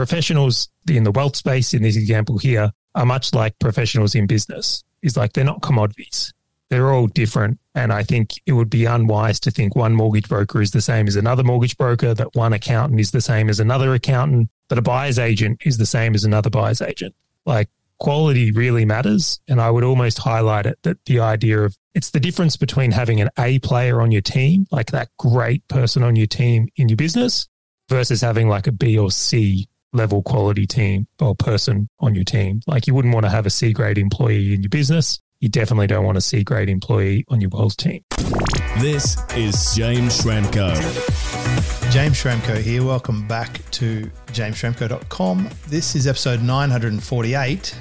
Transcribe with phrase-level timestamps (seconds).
[0.00, 4.82] professionals in the wealth space in this example here are much like professionals in business.
[5.02, 6.32] Is like they're not commodities.
[6.70, 7.58] They're all different.
[7.74, 11.06] And I think it would be unwise to think one mortgage broker is the same
[11.06, 14.82] as another mortgage broker, that one accountant is the same as another accountant, that a
[14.82, 17.14] buyer's agent is the same as another buyer's agent.
[17.44, 19.38] Like quality really matters.
[19.48, 23.20] And I would almost highlight it that the idea of it's the difference between having
[23.20, 26.96] an A player on your team, like that great person on your team in your
[26.96, 27.48] business,
[27.90, 32.60] versus having like a B or C level quality team or person on your team.
[32.66, 35.20] Like you wouldn't want to have a C grade employee in your business.
[35.40, 38.02] You definitely don't want a C grade employee on your wealth team.
[38.78, 40.74] This is James Schramko.
[41.90, 42.84] James Schramko here.
[42.84, 45.48] Welcome back to jamesschramko.com.
[45.68, 47.76] This is episode 948.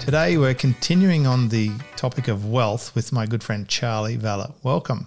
[0.00, 4.52] Today we're continuing on the topic of wealth with my good friend Charley Valher.
[4.62, 5.06] Welcome.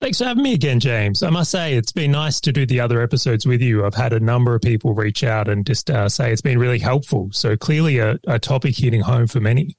[0.00, 1.24] Thanks for having me again, James.
[1.24, 3.84] I must say, it's been nice to do the other episodes with you.
[3.84, 6.78] I've had a number of people reach out and just uh, say it's been really
[6.78, 7.30] helpful.
[7.32, 9.76] So, clearly, a, a topic hitting home for many.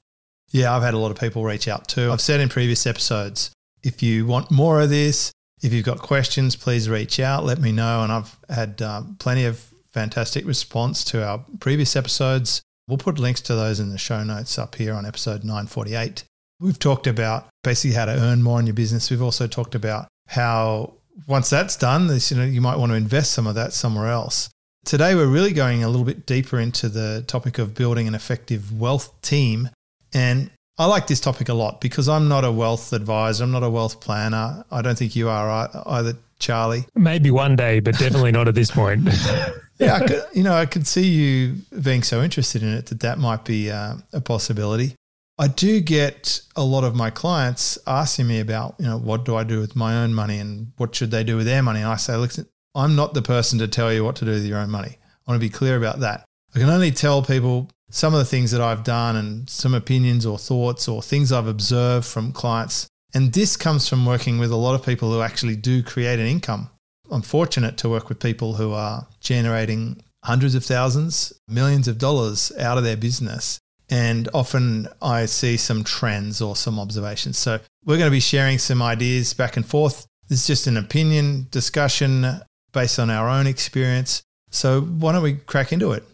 [0.50, 2.10] Yeah, I've had a lot of people reach out too.
[2.10, 3.50] I've said in previous episodes
[3.82, 7.72] if you want more of this, if you've got questions, please reach out, let me
[7.72, 8.02] know.
[8.02, 9.58] And I've had uh, plenty of
[9.90, 12.62] fantastic response to our previous episodes.
[12.88, 16.24] We'll put links to those in the show notes up here on episode 948.
[16.58, 19.10] We've talked about basically how to earn more in your business.
[19.10, 20.94] We've also talked about how
[21.26, 24.08] once that's done, this, you know, you might want to invest some of that somewhere
[24.08, 24.50] else.
[24.84, 28.78] Today, we're really going a little bit deeper into the topic of building an effective
[28.78, 29.68] wealth team.
[30.14, 33.44] And I like this topic a lot because I'm not a wealth advisor.
[33.44, 34.64] I'm not a wealth planner.
[34.70, 36.86] I don't think you are either, Charley.
[36.94, 39.04] Maybe one day, but definitely not at this point.
[39.78, 43.00] yeah, I could, you know, I could see you being so interested in it that
[43.00, 44.94] that might be uh, a possibility.
[45.40, 49.36] I do get a lot of my clients asking me about, you know, what do
[49.36, 51.80] I do with my own money and what should they do with their money?
[51.80, 54.44] And I say, listen, I'm not the person to tell you what to do with
[54.44, 54.98] your own money.
[55.00, 56.26] I want to be clear about that.
[56.54, 60.26] I can only tell people some of the things that I've done and some opinions
[60.26, 62.86] or thoughts or things I've observed from clients.
[63.14, 66.26] And this comes from working with a lot of people who actually do create an
[66.26, 66.68] income.
[67.10, 72.52] I'm fortunate to work with people who are generating hundreds of thousands, millions of dollars
[72.58, 73.58] out of their business
[73.90, 77.36] and often I see some trends or some observations.
[77.38, 80.06] So we're going to be sharing some ideas back and forth.
[80.28, 82.24] This is just an opinion discussion
[82.72, 84.22] based on our own experience.
[84.50, 86.04] So why don't we crack into it?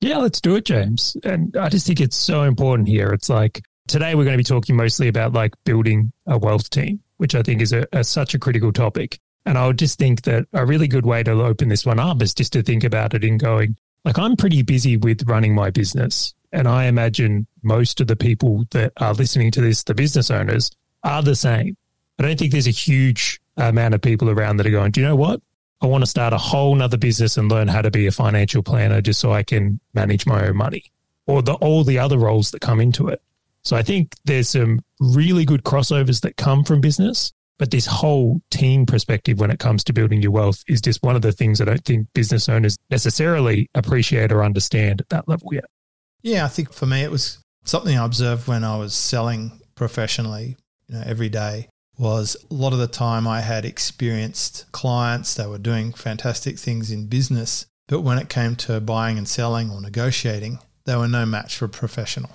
[0.00, 1.16] Yeah, let's do it, James.
[1.22, 3.12] And I just think it's so important here.
[3.12, 7.00] It's like today we're going to be talking mostly about like building a wealth team,
[7.18, 9.18] which I think is a, a such a critical topic.
[9.46, 12.20] And I would just think that a really good way to open this one up
[12.20, 15.70] is just to think about it in going, like, I'm pretty busy with running my
[15.70, 16.34] business.
[16.52, 20.70] And I imagine most of the people that are listening to this, the business owners,
[21.02, 21.76] are the same.
[22.18, 25.06] I don't think there's a huge amount of people around that are going, do you
[25.06, 25.40] know what?
[25.80, 28.62] I want to start a whole nother business and learn how to be a financial
[28.62, 30.92] planner just so I can manage my own money
[31.26, 33.20] or the, all the other roles that come into it.
[33.62, 38.40] So I think there's some really good crossovers that come from business, but this whole
[38.50, 41.60] team perspective when it comes to building your wealth is just one of the things
[41.60, 45.64] I don't think business owners necessarily appreciate or understand at that level yet.
[46.22, 50.56] Yeah, I think for me it was something I observed when I was selling professionally,
[50.88, 51.68] you know, every day
[51.98, 56.90] was a lot of the time I had experienced clients that were doing fantastic things
[56.90, 61.26] in business, but when it came to buying and selling or negotiating, they were no
[61.26, 62.30] match for a professional.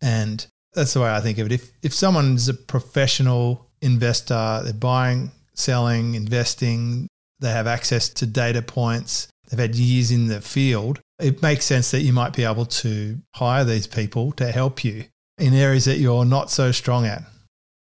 [0.00, 1.52] And that's the way I think of it.
[1.52, 7.08] If if someone's a professional investor, they're buying, selling, investing,
[7.40, 11.90] they have access to data points, they've had years in the field, it makes sense
[11.90, 15.04] that you might be able to hire these people to help you
[15.38, 17.22] in areas that you're not so strong at.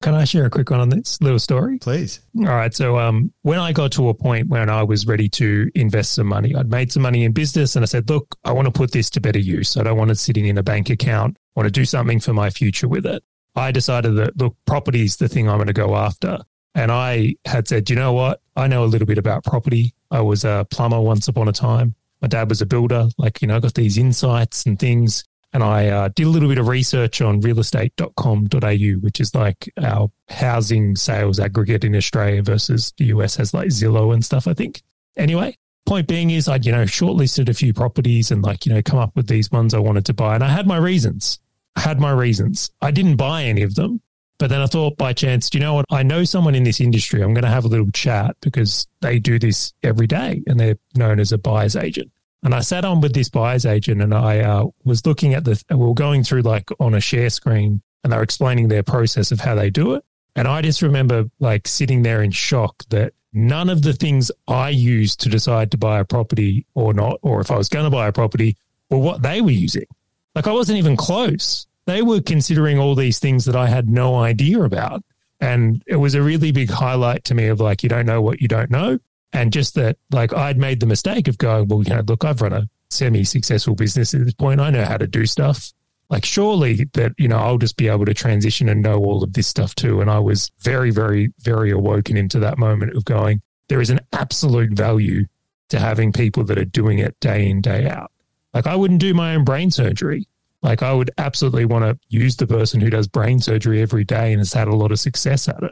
[0.02, 1.78] Can I share a quick one on this little story?
[1.78, 2.22] Please.
[2.38, 2.74] All right.
[2.74, 6.28] So, um, when I got to a point when I was ready to invest some
[6.28, 8.92] money, I'd made some money in business and I said, look, I want to put
[8.92, 9.76] this to better use.
[9.76, 11.36] I don't want it sitting in a bank account.
[11.38, 13.24] I want to do something for my future with it.
[13.58, 16.40] I decided that, look, property is the thing I'm going to go after.
[16.76, 18.42] And I had said, you know what?
[18.56, 19.94] I know a little bit about property.
[20.12, 23.10] I was a plumber once upon a time my dad was a builder.
[23.18, 25.24] Like, you know, I got these insights and things.
[25.52, 30.12] And I uh, did a little bit of research on realestate.com.au, which is like our
[30.30, 34.84] housing sales aggregate in Australia versus the US has like Zillow and stuff, I think.
[35.18, 35.58] Anyway,
[35.88, 39.00] point being is I'd, you know, shortlisted a few properties and like, you know, come
[39.00, 40.36] up with these ones I wanted to buy.
[40.36, 41.40] And I had my reasons.
[41.76, 42.70] I had my reasons.
[42.82, 44.02] I didn't buy any of them,
[44.40, 45.86] but then I thought by chance, do you know what?
[45.92, 47.22] I know someone in this industry.
[47.22, 50.78] I'm going to have a little chat because they do this every day and they're
[50.96, 52.10] known as a buyer's agent.
[52.42, 55.62] And I sat on with this buyer's agent and I uh, was looking at the,
[55.70, 59.34] we were going through like on a share screen and they were explaining their process
[59.34, 60.06] of how they do it.
[60.38, 64.70] And I just remember like sitting there in shock that none of the things I
[64.70, 67.92] used to decide to buy a property or not, or if I was going to
[67.92, 68.56] buy a property,
[68.90, 69.86] were what they were using.
[70.34, 71.68] Like I wasn't even close.
[71.90, 75.04] They were considering all these things that I had no idea about.
[75.40, 78.42] And it was a really big highlight to me of like, you don't know what
[78.42, 79.00] you don't know.
[79.34, 82.42] And just that, like, I'd made the mistake of going, well, you know, look, I've
[82.42, 84.60] run a semi successful business at this point.
[84.60, 85.72] I know how to do stuff.
[86.10, 89.34] Like, surely that, you know, I'll just be able to transition and know all of
[89.34, 90.02] this stuff too.
[90.02, 94.00] And I was very, very, very awoken into that moment of going, there is an
[94.14, 95.26] absolute value
[95.70, 98.12] to having people that are doing it day in, day out.
[98.54, 100.28] Like, I wouldn't do my own brain surgery.
[100.62, 104.32] Like, I would absolutely want to use the person who does brain surgery every day
[104.34, 105.72] and has had a lot of success at it.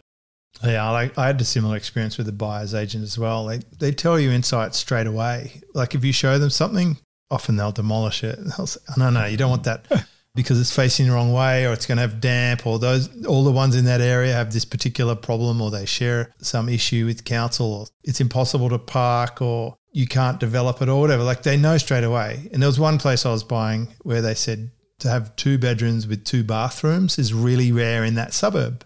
[0.64, 3.46] Yeah, like I had a similar experience with the buyer's agent as well.
[3.46, 5.62] They they tell you insights straight away.
[5.74, 6.98] Like if you show them something,
[7.30, 8.40] often they'll demolish it.
[8.58, 9.86] They'll say, no, no, you don't want that
[10.36, 13.44] because it's facing the wrong way, or it's going to have damp, or those all
[13.44, 17.24] the ones in that area have this particular problem, or they share some issue with
[17.24, 21.24] council, or it's impossible to park, or you can't develop it, or whatever.
[21.24, 22.50] Like they know straight away.
[22.52, 26.08] And there was one place I was buying where they said to have two bedrooms
[26.08, 28.86] with two bathrooms is really rare in that suburb,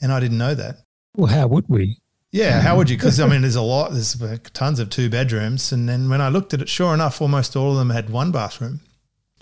[0.00, 0.78] and I didn't know that.
[1.16, 1.98] Well, how would we?
[2.32, 2.96] Yeah, how would you?
[2.96, 3.92] Because I mean, there's a lot.
[3.92, 4.16] There's
[4.52, 7.72] tons of two bedrooms, and then when I looked at it, sure enough, almost all
[7.72, 8.80] of them had one bathroom.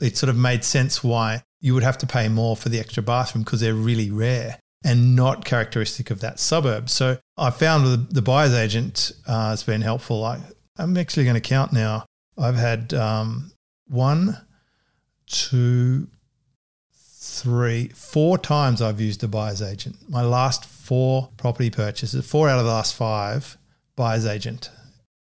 [0.01, 3.03] It sort of made sense why you would have to pay more for the extra
[3.03, 6.89] bathroom because they're really rare and not characteristic of that suburb.
[6.89, 10.25] So I found the, the buyer's agent uh, has been helpful.
[10.25, 10.41] I,
[10.77, 12.07] I'm actually going to count now.
[12.39, 13.51] I've had um,
[13.89, 14.37] one,
[15.29, 16.09] two,
[16.93, 19.97] three, four times I've used a buyer's agent.
[20.09, 23.57] My last four property purchases, four out of the last five,
[23.97, 24.71] buyer's agent.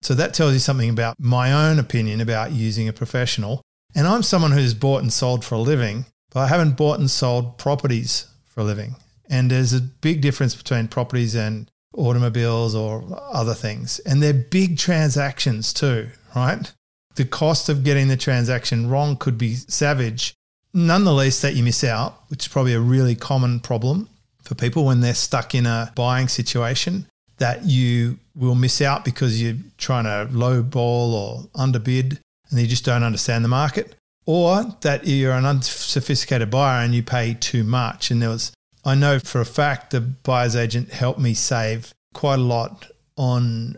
[0.02, 3.60] So that tells you something about my own opinion about using a professional.
[3.94, 7.10] And I'm someone who's bought and sold for a living, but I haven't bought and
[7.10, 8.96] sold properties for a living.
[9.28, 13.98] And there's a big difference between properties and automobiles or other things.
[14.00, 16.72] And they're big transactions too, right?
[17.16, 20.34] The cost of getting the transaction wrong could be savage.
[20.72, 24.08] None the least that you miss out, which is probably a really common problem
[24.42, 27.06] for people when they're stuck in a buying situation
[27.38, 32.20] that you will miss out because you're trying to lowball or underbid
[32.50, 33.94] and you just don't understand the market,
[34.26, 38.10] or that you're an unsophisticated buyer and you pay too much.
[38.10, 38.52] And there was,
[38.84, 42.86] I know for a fact, the buyer's agent helped me save quite a lot
[43.16, 43.76] on,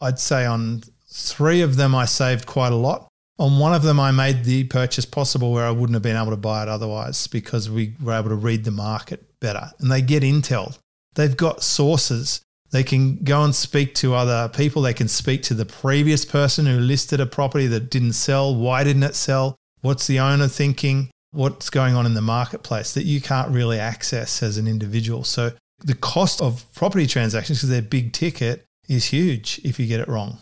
[0.00, 0.82] I'd say on
[1.16, 3.08] three of them, I saved quite a lot.
[3.38, 6.30] On one of them, I made the purchase possible where I wouldn't have been able
[6.30, 9.70] to buy it otherwise because we were able to read the market better.
[9.78, 10.78] And they get intel.
[11.14, 12.40] They've got sources.
[12.70, 14.82] They can go and speak to other people.
[14.82, 18.54] They can speak to the previous person who listed a property that didn't sell.
[18.54, 19.56] Why didn't it sell?
[19.82, 21.10] What's the owner thinking?
[21.32, 25.24] What's going on in the marketplace that you can't really access as an individual?
[25.24, 25.52] So
[25.84, 30.08] the cost of property transactions, because they're big ticket, is huge if you get it
[30.08, 30.38] wrong.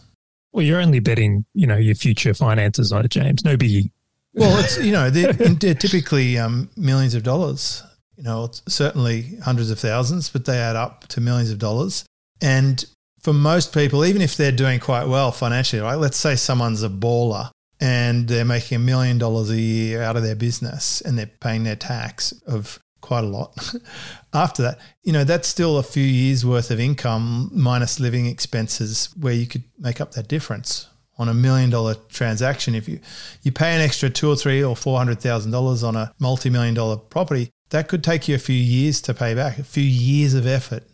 [0.54, 3.44] Well, you're only betting, you know, your future finances on it, James.
[3.44, 3.90] No biggie.
[4.34, 7.82] Well, it's you know they're, they're typically um, millions of dollars.
[8.16, 12.04] You know, certainly hundreds of thousands, but they add up to millions of dollars.
[12.40, 12.84] And
[13.20, 15.96] for most people, even if they're doing quite well financially, right?
[15.96, 20.22] Let's say someone's a baller and they're making a million dollars a year out of
[20.22, 23.54] their business and they're paying their tax of quite a lot.
[24.32, 29.10] After that, you know, that's still a few years worth of income minus living expenses
[29.20, 32.74] where you could make up that difference on a million dollar transaction.
[32.74, 32.98] If you,
[33.42, 36.48] you pay an extra two or three or four hundred thousand dollars on a multi
[36.48, 39.84] million dollar property, that could take you a few years to pay back, a few
[39.84, 40.84] years of effort.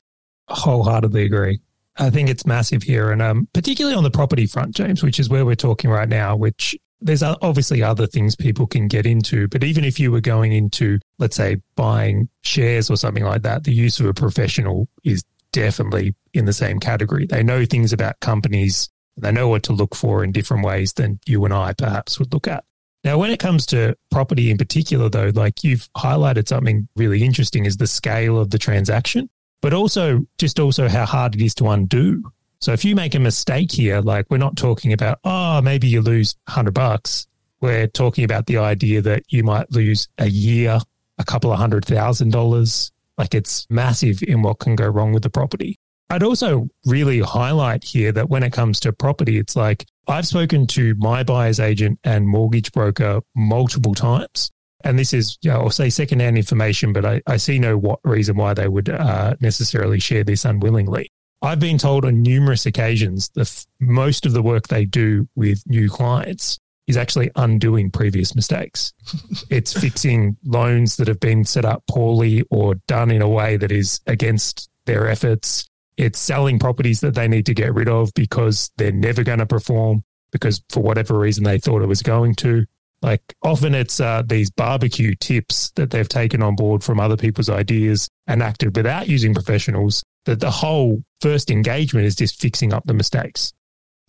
[0.49, 1.61] Wholeheartedly agree.
[1.97, 5.29] I think it's massive here, and um, particularly on the property front, James, which is
[5.29, 6.35] where we're talking right now.
[6.35, 10.53] Which there's obviously other things people can get into, but even if you were going
[10.53, 15.25] into, let's say, buying shares or something like that, the use of a professional is
[15.53, 17.27] definitely in the same category.
[17.27, 18.89] They know things about companies.
[19.17, 22.33] They know what to look for in different ways than you and I perhaps would
[22.33, 22.65] look at.
[23.03, 27.65] Now, when it comes to property in particular, though, like you've highlighted something really interesting
[27.65, 29.31] is the scale of the transaction,
[29.63, 32.23] but also just also how hard it is to undo.
[32.61, 36.03] So if you make a mistake here, like we're not talking about, oh, maybe you
[36.03, 37.27] lose 100 bucks.
[37.63, 40.79] We're talking about the idea that you might lose a year,
[41.19, 42.93] a couple of hundred thousand dollars.
[43.17, 45.79] Like it's massive in what can go wrong with the property.
[46.11, 50.67] I'd also really highlight here that when it comes to property, it's like I've spoken
[50.69, 54.51] to my buyer's agent and mortgage broker multiple times.
[54.83, 58.01] And this is, you know, I'll say secondhand information, but I, I see no what
[58.05, 61.13] reason why they would uh, necessarily share this unwillingly.
[61.43, 65.89] I've been told on numerous occasions that most of the work they do with new
[65.89, 68.93] clients is actually undoing previous mistakes.
[69.51, 73.73] it's fixing loans that have been set up poorly or done in a way that
[73.73, 75.69] is against their efforts.
[75.97, 79.47] It's selling properties that they need to get rid of because they're never going to
[79.47, 82.67] perform because for whatever reason they thought it was going to.
[83.03, 87.49] Like often it's uh, these barbecue tips that they've taken on board from other people's
[87.49, 90.05] ideas and acted without using professionals.
[90.27, 93.53] That the whole first engagement is just fixing up the mistakes.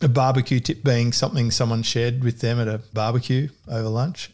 [0.01, 4.31] A barbecue tip being something someone shared with them at a barbecue over lunch.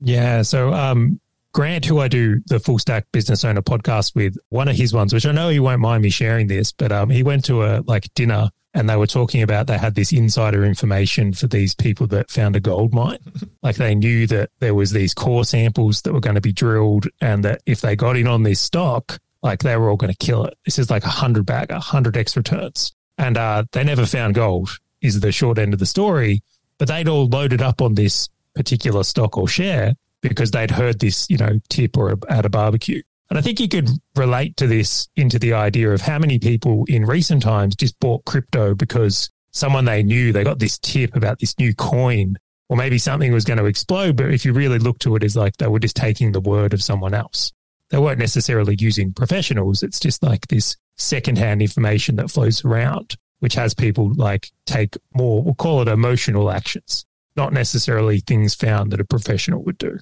[0.00, 0.42] Yeah.
[0.42, 1.20] So um,
[1.52, 5.12] Grant, who I do the Full Stack Business Owner podcast with, one of his ones,
[5.12, 7.82] which I know he won't mind me sharing this, but um, he went to a
[7.86, 12.06] like dinner and they were talking about they had this insider information for these people
[12.08, 13.18] that found a gold mine.
[13.62, 17.06] like they knew that there was these core samples that were going to be drilled
[17.20, 20.26] and that if they got in on this stock, like they were all going to
[20.26, 20.56] kill it.
[20.64, 22.92] This is like a hundred bag, a hundred X returns.
[23.16, 26.42] And uh, they never found gold is the short end of the story,
[26.78, 31.28] but they'd all loaded up on this particular stock or share because they'd heard this,
[31.30, 33.02] you know, tip or at a barbecue.
[33.30, 36.84] And I think you could relate to this into the idea of how many people
[36.88, 41.38] in recent times just bought crypto because someone they knew, they got this tip about
[41.38, 42.36] this new coin,
[42.68, 44.16] or maybe something was going to explode.
[44.16, 46.72] But if you really look to it as like they were just taking the word
[46.72, 47.52] of someone else,
[47.90, 49.82] they weren't necessarily using professionals.
[49.82, 55.42] It's just like this secondhand information that flows around, which has people like take more,
[55.42, 59.98] we'll call it emotional actions, not necessarily things found that a professional would do.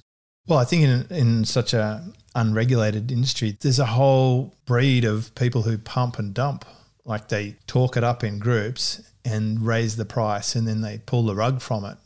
[0.47, 5.63] Well, I think in in such a unregulated industry, there's a whole breed of people
[5.63, 6.65] who pump and dump.
[7.03, 11.25] Like they talk it up in groups and raise the price and then they pull
[11.25, 11.97] the rug from it.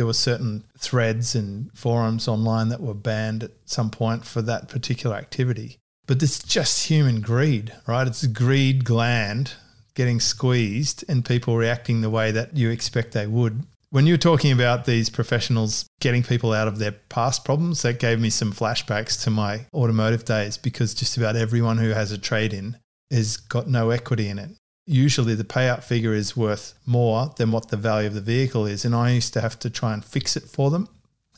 [0.00, 4.70] There were certain threads and forums online that were banned at some point for that
[4.70, 5.76] particular activity.
[6.06, 8.06] But it's just human greed, right?
[8.06, 9.52] It's greed gland
[9.94, 14.18] getting squeezed and people reacting the way that you expect they would when you were
[14.18, 18.52] talking about these professionals getting people out of their past problems, that gave me some
[18.54, 22.78] flashbacks to my automotive days because just about everyone who has a trade in
[23.10, 24.50] has got no equity in it.
[24.90, 28.84] Usually the payout figure is worth more than what the value of the vehicle is.
[28.84, 30.88] And I used to have to try and fix it for them.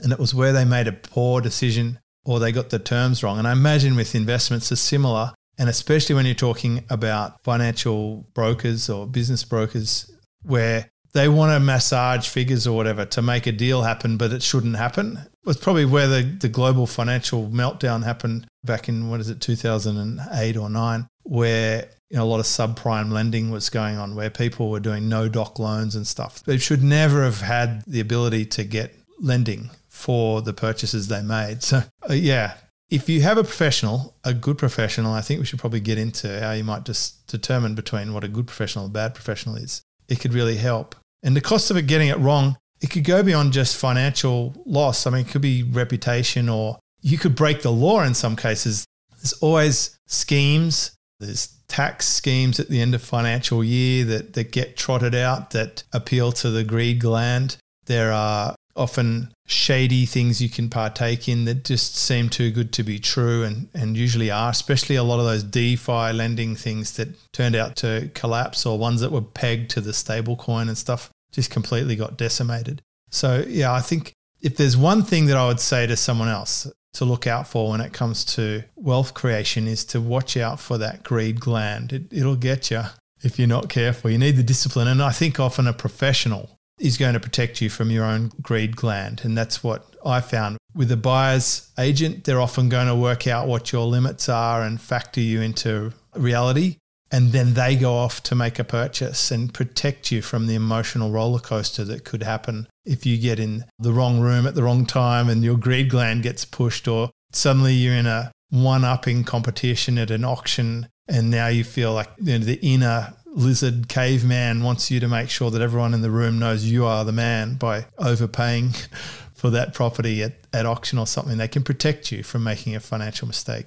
[0.01, 3.39] And it was where they made a poor decision or they got the terms wrong.
[3.39, 5.35] And I imagine with investments are similar.
[5.59, 10.11] And especially when you're talking about financial brokers or business brokers,
[10.43, 14.43] where they want to massage figures or whatever to make a deal happen, but it
[14.43, 15.19] shouldn't happen.
[15.19, 19.41] It was probably where the, the global financial meltdown happened back in, what is it,
[19.41, 24.31] 2008 or 9, where you know, a lot of subprime lending was going on, where
[24.31, 26.43] people were doing no doc loans and stuff.
[26.45, 31.63] They should never have had the ability to get lending for the purchases they made.
[31.63, 32.55] So, uh, yeah,
[32.91, 36.41] if you have a professional, a good professional, I think we should probably get into
[36.41, 39.81] how you might just determine between what a good professional and a bad professional is.
[40.09, 40.95] It could really help.
[41.23, 45.07] And the cost of it getting it wrong, it could go beyond just financial loss.
[45.07, 48.85] I mean, it could be reputation or you could break the law in some cases.
[49.17, 54.77] There's always schemes, there's tax schemes at the end of financial year that, that get
[54.77, 57.57] trotted out that appeal to the greed gland.
[57.87, 62.83] There are often shady things you can partake in that just seem too good to
[62.83, 67.09] be true and, and usually are, especially a lot of those DeFi lending things that
[67.33, 71.51] turned out to collapse or ones that were pegged to the stablecoin and stuff just
[71.51, 72.83] completely got decimated.
[73.11, 76.71] So, yeah, I think if there's one thing that I would say to someone else
[76.95, 80.79] to look out for when it comes to wealth creation is to watch out for
[80.79, 81.93] that greed gland.
[81.93, 82.83] It, it'll get you
[83.23, 84.11] if you're not careful.
[84.11, 84.89] You need the discipline.
[84.89, 88.77] And I think often a professional is going to protect you from your own greed
[88.77, 89.23] gland.
[89.25, 92.25] And that's what I found with a buyer's agent.
[92.25, 96.77] They're often going to work out what your limits are and factor you into reality.
[97.11, 101.11] And then they go off to make a purchase and protect you from the emotional
[101.11, 104.87] roller coaster that could happen if you get in the wrong room at the wrong
[104.87, 109.99] time and your greed gland gets pushed, or suddenly you're in a one upping competition
[109.99, 114.91] at an auction and now you feel like you know, the inner lizard caveman wants
[114.91, 117.87] you to make sure that everyone in the room knows you are the man by
[117.99, 118.71] overpaying
[119.35, 121.39] for that property at, at auction or something.
[121.39, 123.67] They can protect you from making a financial mistake.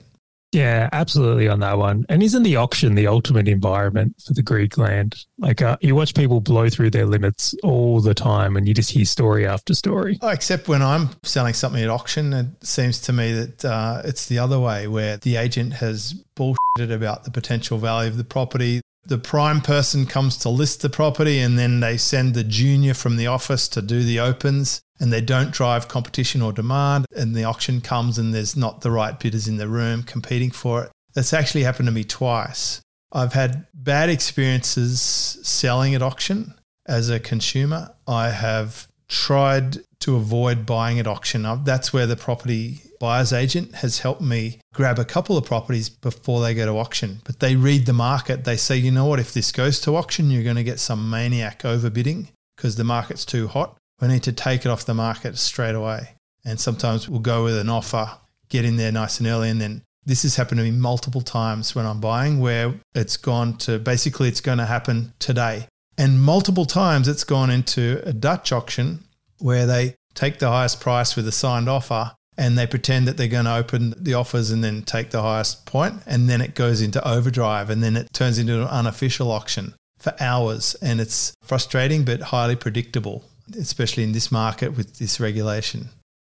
[0.56, 2.06] Yeah, absolutely on that one.
[2.08, 5.18] And isn't the auction the ultimate environment for the greed gland?
[5.38, 8.90] Like uh, you watch people blow through their limits all the time and you just
[8.90, 10.18] hear story after story.
[10.22, 14.28] Oh, except when I'm selling something at auction, it seems to me that uh, it's
[14.28, 18.80] the other way where the agent has bullshitted about the potential value of the property
[19.06, 23.18] the prime person comes to list the property and then they send the junior from
[23.18, 27.44] the office to do the opens and they don't drive competition or demand and the
[27.44, 30.92] auction comes and there's not the right bidders in the room competing for it.
[31.14, 32.82] That's actually happened to me twice.
[33.12, 37.94] I've had bad experiences selling at auction as a consumer.
[38.08, 41.48] I have tried to avoid buying at auction.
[41.64, 46.42] That's where the property buyer's agent has helped me grab a couple of properties before
[46.42, 47.22] they go to auction.
[47.24, 48.44] But they read the market.
[48.44, 51.10] They say, you know what, if this goes to auction, you're going to get some
[51.10, 53.78] maniac overbidding because the market's too hot.
[54.00, 56.10] We need to take it off the market straight away.
[56.46, 58.08] And sometimes we'll go with an offer,
[58.50, 61.74] get in there nice and early, and then this has happened to me multiple times
[61.74, 65.68] when I'm buying where it's gone to basically it's going to happen today.
[65.98, 69.05] And multiple times it's gone into a Dutch auction
[69.40, 73.28] where they take the highest price with a signed offer and they pretend that they're
[73.28, 76.82] going to open the offers and then take the highest point and then it goes
[76.82, 82.04] into overdrive and then it turns into an unofficial auction for hours and it's frustrating
[82.04, 83.24] but highly predictable
[83.58, 85.90] especially in this market with this regulation.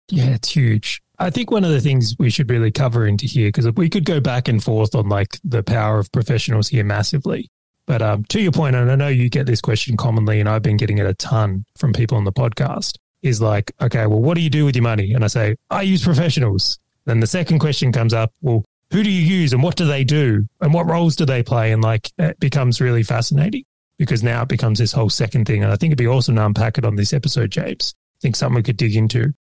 [0.10, 1.02] Yeah it's huge.
[1.20, 4.06] I think one of the things we should really cover into here because we could
[4.06, 7.50] go back and forth on like the power of professionals here massively
[7.88, 10.62] but um, to your point and i know you get this question commonly and i've
[10.62, 14.36] been getting it a ton from people on the podcast is like, okay, well, what
[14.36, 15.14] do you do with your money?
[15.14, 16.80] And I say, I use professionals.
[17.06, 20.04] Then the second question comes up, well, who do you use and what do they
[20.04, 21.72] do and what roles do they play?
[21.72, 23.64] And like, it becomes really fascinating
[23.98, 25.64] because now it becomes this whole second thing.
[25.64, 27.96] And I think it'd be awesome to unpack it on this episode, James.
[27.98, 29.34] I think something we could dig into.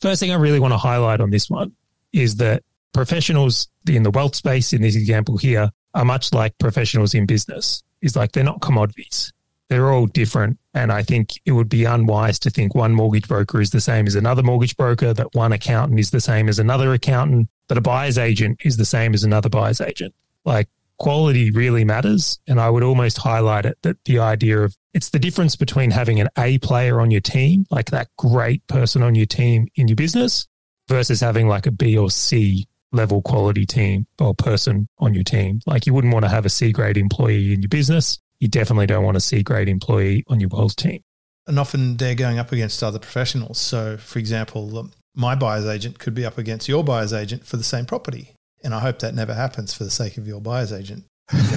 [0.00, 1.72] First thing I really want to highlight on this one
[2.12, 7.14] is that professionals in the wealth space in this example here are much like professionals
[7.14, 7.82] in business.
[8.04, 9.32] Is like they're not commodities
[9.68, 10.58] they're all different.
[10.72, 14.06] And I think it would be unwise to think one mortgage broker is the same
[14.06, 17.80] as another mortgage broker, that one accountant is the same as another accountant, that a
[17.80, 20.14] buyer's agent is the same as another buyer's agent.
[20.44, 20.68] Like
[20.98, 22.38] quality really matters.
[22.46, 26.20] And I would almost highlight it that the idea of it's the difference between having
[26.20, 29.96] an A player on your team, like that great person on your team in your
[29.96, 30.46] business,
[30.88, 35.60] versus having like a B or C level quality team or person on your team.
[35.66, 38.86] Like you wouldn't want to have a C grade employee in your business you definitely
[38.86, 41.02] don't want a C grade employee on your wealth team.
[41.46, 43.58] And often they're going up against other professionals.
[43.58, 47.64] So, for example, my buyer's agent could be up against your buyer's agent for the
[47.64, 48.34] same property.
[48.62, 51.04] And I hope that never happens for the sake of your buyer's agent.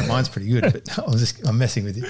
[0.07, 2.05] mine's pretty good, but I'm just I'm messing with you.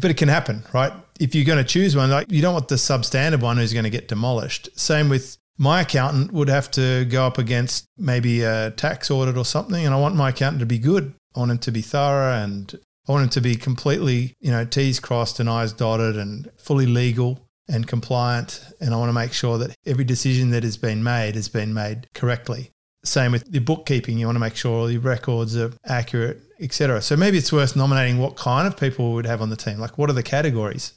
[0.00, 0.92] But it can happen, right?
[1.20, 3.84] If you're going to choose one, like you don't want the substandard one who's going
[3.84, 4.68] to get demolished.
[4.74, 9.44] Same with my accountant would have to go up against maybe a tax audit or
[9.44, 11.14] something, and I want my accountant to be good.
[11.36, 12.76] I want him to be thorough and
[13.08, 16.86] I want him to be completely, you know, T's crossed and I's dotted and fully
[16.86, 18.60] legal and compliant.
[18.80, 21.72] And I want to make sure that every decision that has been made has been
[21.72, 22.72] made correctly.
[23.04, 24.18] Same with your bookkeeping.
[24.18, 27.02] You want to make sure all your records are accurate, etc.
[27.02, 29.78] So maybe it's worth nominating what kind of people we would have on the team.
[29.78, 30.94] Like, what are the categories?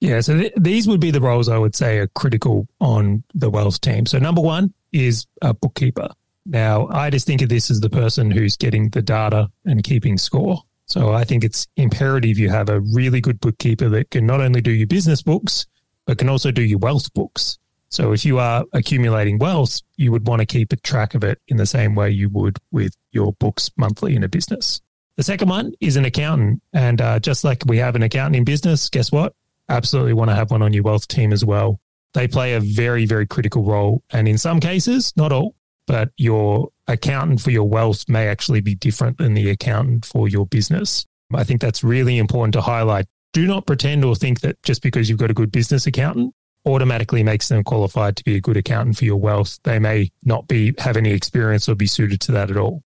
[0.00, 3.50] Yeah, so th- these would be the roles I would say are critical on the
[3.50, 4.06] wealth team.
[4.06, 6.08] So number one is a bookkeeper.
[6.46, 10.18] Now, I just think of this as the person who's getting the data and keeping
[10.18, 10.62] score.
[10.86, 14.60] So I think it's imperative you have a really good bookkeeper that can not only
[14.60, 15.66] do your business books,
[16.04, 17.58] but can also do your wealth books.
[17.88, 21.40] So if you are accumulating wealth, you would want to keep a track of it
[21.48, 24.82] in the same way you would with your books monthly in a business.
[25.16, 26.60] The second one is an accountant.
[26.72, 29.34] And uh, just like we have an accountant in business, guess what?
[29.68, 31.80] Absolutely want to have one on your wealth team as well.
[32.12, 34.02] They play a very, very critical role.
[34.10, 38.74] And in some cases, not all, but your accountant for your wealth may actually be
[38.74, 41.06] different than the accountant for your business.
[41.34, 43.06] I think that's really important to highlight.
[43.32, 46.34] Do not pretend or think that just because you've got a good business accountant
[46.66, 49.58] automatically makes them qualified to be a good accountant for your wealth.
[49.64, 52.82] They may not be have any experience or be suited to that at all.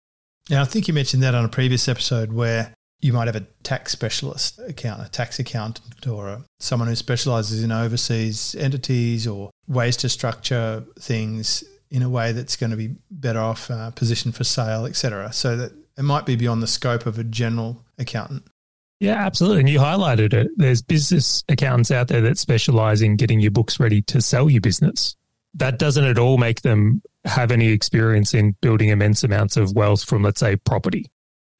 [0.50, 2.74] Yeah, I think you mentioned that on a previous episode where
[3.04, 7.62] you might have a tax specialist account, a tax accountant, or a, someone who specializes
[7.62, 12.96] in overseas entities or ways to structure things in a way that's going to be
[13.12, 15.34] better off uh, positioned for sale, etc.
[15.34, 18.44] So that it might be beyond the scope of a general accountant.
[19.00, 19.60] Yeah, absolutely.
[19.60, 20.52] And you highlighted it.
[20.56, 24.62] There's business accountants out there that specialize in getting your books ready to sell your
[24.62, 25.16] business.
[25.56, 30.04] That doesn't at all make them have any experience in building immense amounts of wealth
[30.04, 31.12] from, let's say, property.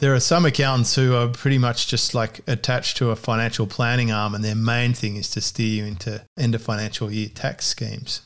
[0.04, 4.12] There are some accountants who are pretty much just like attached to a financial planning
[4.12, 7.68] arm, and their main thing is to steer you into end of financial year tax
[7.68, 8.20] schemes.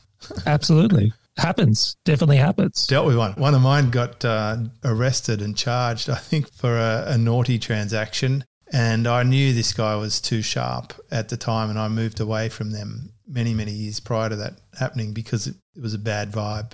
[0.44, 1.94] Absolutely happens.
[2.04, 2.84] Definitely happens.
[2.88, 3.34] Dealt with one.
[3.34, 8.42] One of mine got uh, arrested and charged, I think, for a, a naughty transaction.
[8.72, 12.48] And I knew this guy was too sharp at the time, and I moved away
[12.48, 16.32] from them many, many years prior to that happening because it, it was a bad
[16.32, 16.72] vibe.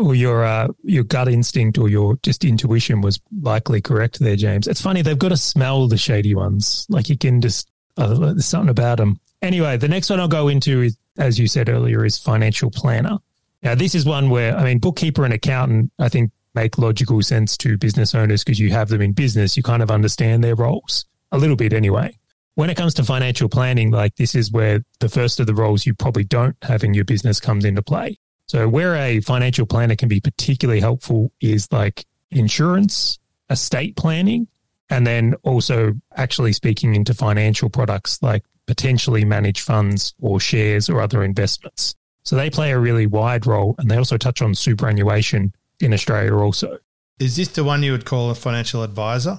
[0.00, 4.66] Or your uh, your gut instinct or your just intuition was likely correct there, James.
[4.66, 6.86] It's funny they've got to smell the shady ones.
[6.88, 9.20] Like you can just uh, there's something about them.
[9.42, 13.18] Anyway, the next one I'll go into is, as you said earlier, is financial planner.
[13.62, 17.56] Now, this is one where, I mean, bookkeeper and accountant, I think, make logical sense
[17.58, 19.56] to business owners because you have them in business.
[19.56, 22.16] You kind of understand their roles a little bit anyway.
[22.54, 25.86] When it comes to financial planning, like this is where the first of the roles
[25.86, 28.18] you probably don't have in your business comes into play.
[28.50, 34.48] So, where a financial planner can be particularly helpful is like insurance, estate planning,
[34.88, 41.00] and then also actually speaking into financial products like potentially managed funds or shares or
[41.00, 41.94] other investments.
[42.24, 46.34] So they play a really wide role and they also touch on superannuation in Australia
[46.34, 46.78] also.
[47.20, 49.38] Is this the one you would call a financial advisor?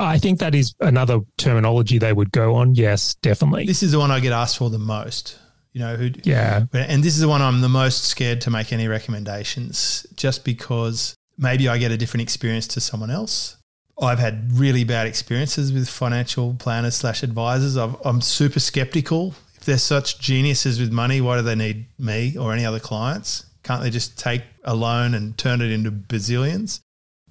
[0.00, 2.74] I think that is another terminology they would go on.
[2.74, 3.66] Yes, definitely.
[3.66, 5.38] This is the one I get asked for the most.
[5.78, 6.64] You know, who yeah.
[6.72, 11.14] And this is the one I'm the most scared to make any recommendations just because
[11.36, 13.56] maybe I get a different experience to someone else.
[14.00, 17.76] I've had really bad experiences with financial planners slash advisors.
[17.76, 19.36] i am super skeptical.
[19.54, 23.46] If they're such geniuses with money, why do they need me or any other clients?
[23.62, 26.80] Can't they just take a loan and turn it into bazillions?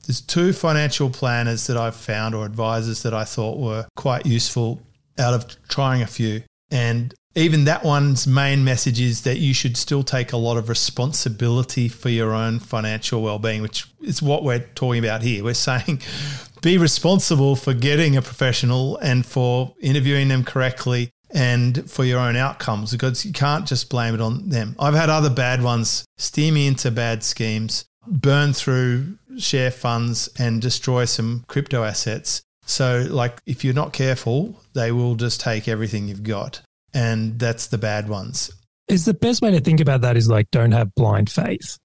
[0.06, 4.80] There's two financial planners that I've found or advisors that I thought were quite useful
[5.20, 6.44] out of trying a few.
[6.72, 10.70] And even that one's main message is that you should still take a lot of
[10.70, 15.44] responsibility for your own financial well-being which is what we're talking about here.
[15.44, 16.02] We're saying
[16.64, 22.36] be responsible for getting a professional and for interviewing them correctly and for your own
[22.36, 24.76] outcomes because you can't just blame it on them.
[24.80, 30.60] I've had other bad ones steer me into bad schemes burn through share funds and
[30.60, 32.42] destroy some crypto assets.
[32.66, 36.62] So like if you're not careful they will just take everything you've got
[36.98, 38.52] and that's the bad ones.
[38.88, 41.78] Is the best way to think about that is like don't have blind faith.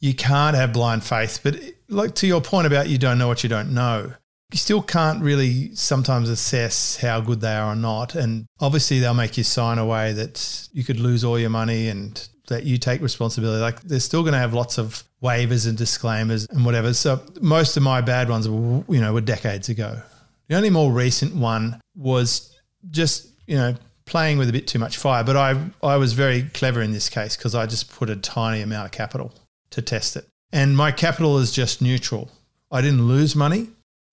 [0.00, 1.56] You can't have blind faith, but
[1.88, 4.12] like to your point about you don't know what you don't know,
[4.50, 8.16] you still can't really sometimes assess how good they are or not.
[8.16, 12.28] And obviously, they'll make you sign away that you could lose all your money and
[12.48, 13.60] that you take responsibility.
[13.60, 16.92] Like they're still going to have lots of waivers and disclaimers and whatever.
[16.92, 20.02] So most of my bad ones, were, you know, were decades ago.
[20.48, 22.52] The only more recent one was
[22.90, 23.74] just you know
[24.06, 25.22] playing with a bit too much fire.
[25.22, 28.62] But I, I was very clever in this case because I just put a tiny
[28.62, 29.32] amount of capital
[29.70, 30.26] to test it.
[30.52, 32.30] And my capital is just neutral.
[32.70, 33.68] I didn't lose money,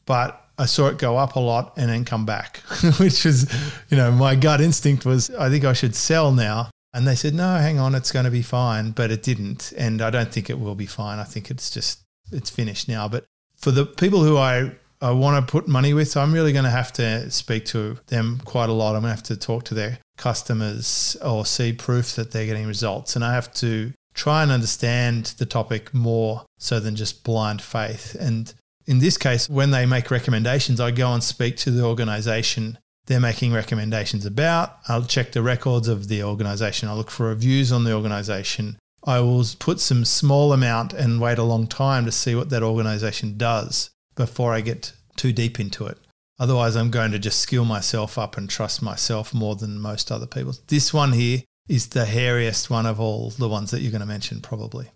[0.06, 2.58] but I saw it go up a lot and then come back,
[2.97, 3.51] which was,
[3.89, 6.69] you know, my gut instinct was, I think I should sell now.
[6.95, 8.91] And they said, no, hang on, it's going to be fine.
[8.91, 9.73] But it didn't.
[9.77, 11.17] And I don't think it will be fine.
[11.17, 12.01] I think it's just,
[12.32, 13.08] it's finished now.
[13.08, 13.25] But
[13.58, 14.71] for the people who I
[15.03, 17.99] I want to put money with, So I'm really going to have to speak to
[18.07, 18.95] them quite a lot.
[18.95, 22.65] I'm going to have to talk to their customers or see proof that they're getting
[22.65, 23.17] results.
[23.17, 28.15] And I have to try and understand the topic more so than just blind faith.
[28.17, 28.53] And
[28.85, 33.19] in this case, when they make recommendations, I go and speak to the organization they're
[33.19, 34.77] making recommendations about.
[34.87, 36.87] I'll check the records of the organization.
[36.87, 38.77] I'll look for reviews on the organization.
[39.05, 42.63] I will put some small amount and wait a long time to see what that
[42.63, 45.97] organization does before I get too deep into it.
[46.39, 50.26] Otherwise, I'm going to just skill myself up and trust myself more than most other
[50.26, 50.54] people.
[50.67, 54.08] This one here is the hairiest one of all the ones that you're going to
[54.08, 54.89] mention, probably.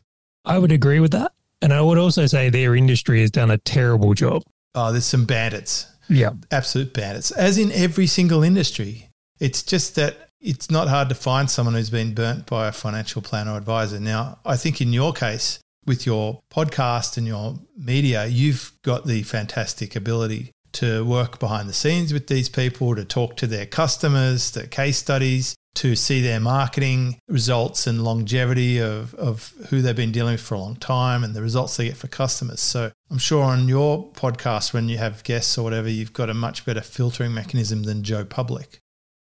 [0.44, 1.32] I would agree with that.
[1.62, 4.44] And I would also say their industry has done a terrible job.
[4.76, 5.88] Oh, there's some bandits.
[6.10, 6.32] Yeah.
[6.52, 9.10] Absolute bandits, as in every single industry.
[9.40, 13.22] It's just that it's not hard to find someone who's been burnt by a financial
[13.22, 14.00] planner or advisor.
[14.00, 19.23] Now, I think in your case, with your podcast and your media, you've got the
[19.23, 24.52] fantastic ability to work behind the scenes with these people, to talk to their customers,
[24.52, 30.12] the case studies, to see their marketing results and longevity of, of who they've been
[30.12, 32.60] dealing with for a long time and the results they get for customers.
[32.60, 36.34] So I'm sure on your podcast, when you have guests or whatever, you've got a
[36.34, 38.80] much better filtering mechanism than Joe Public.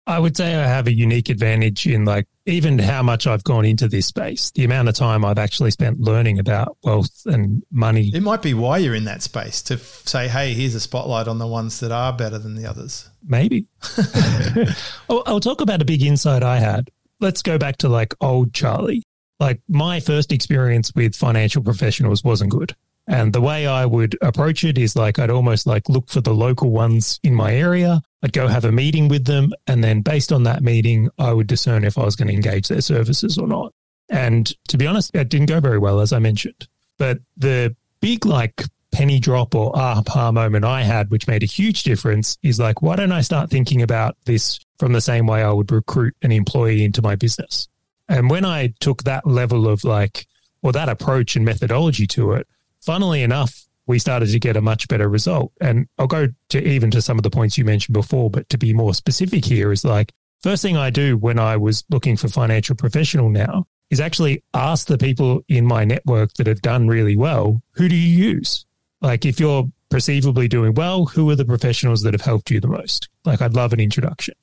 [0.05, 3.63] I would say I have a unique advantage in like even how much I've gone
[3.63, 8.11] into this space, the amount of time I've actually spent learning about wealth and money.
[8.13, 11.29] It might be why you're in that space to f- say, hey, here's a spotlight
[11.29, 13.09] on the ones that are better than the others.
[13.25, 13.65] Maybe.
[15.09, 16.89] I'll, I'll talk about a big insight I had.
[17.21, 19.03] Let's go back to like old Charley.
[19.39, 22.75] Like my first experience with financial professionals wasn't good.
[23.07, 26.33] And the way I would approach it is like I'd almost like look for the
[26.33, 28.01] local ones in my area.
[28.21, 29.51] I'd go have a meeting with them.
[29.67, 32.69] And then based on that meeting, I would discern if I was going to engage
[32.69, 33.73] their services or not.
[34.09, 36.67] And to be honest, it didn't go very well, as I mentioned.
[36.97, 41.83] But the big like penny drop or aha moment I had, which made a huge
[41.83, 45.51] difference, is like, why don't I start thinking about this from the same way I
[45.51, 47.67] would recruit an employee into my business?
[48.07, 50.27] And when I took that level of like,
[50.61, 52.47] or that approach and methodology to it,
[52.83, 55.51] funnily enough, we started to get a much better result.
[55.59, 58.57] And I'll go to even to some of the points you mentioned before, but to
[58.57, 62.27] be more specific here is like first thing I do when I was looking for
[62.27, 67.15] financial professional now is actually ask the people in my network that have done really
[67.15, 68.65] well, who do you use?
[69.01, 72.67] Like if you're perceivably doing well, who are the professionals that have helped you the
[72.67, 73.09] most?
[73.25, 74.33] Like I'd love an introduction.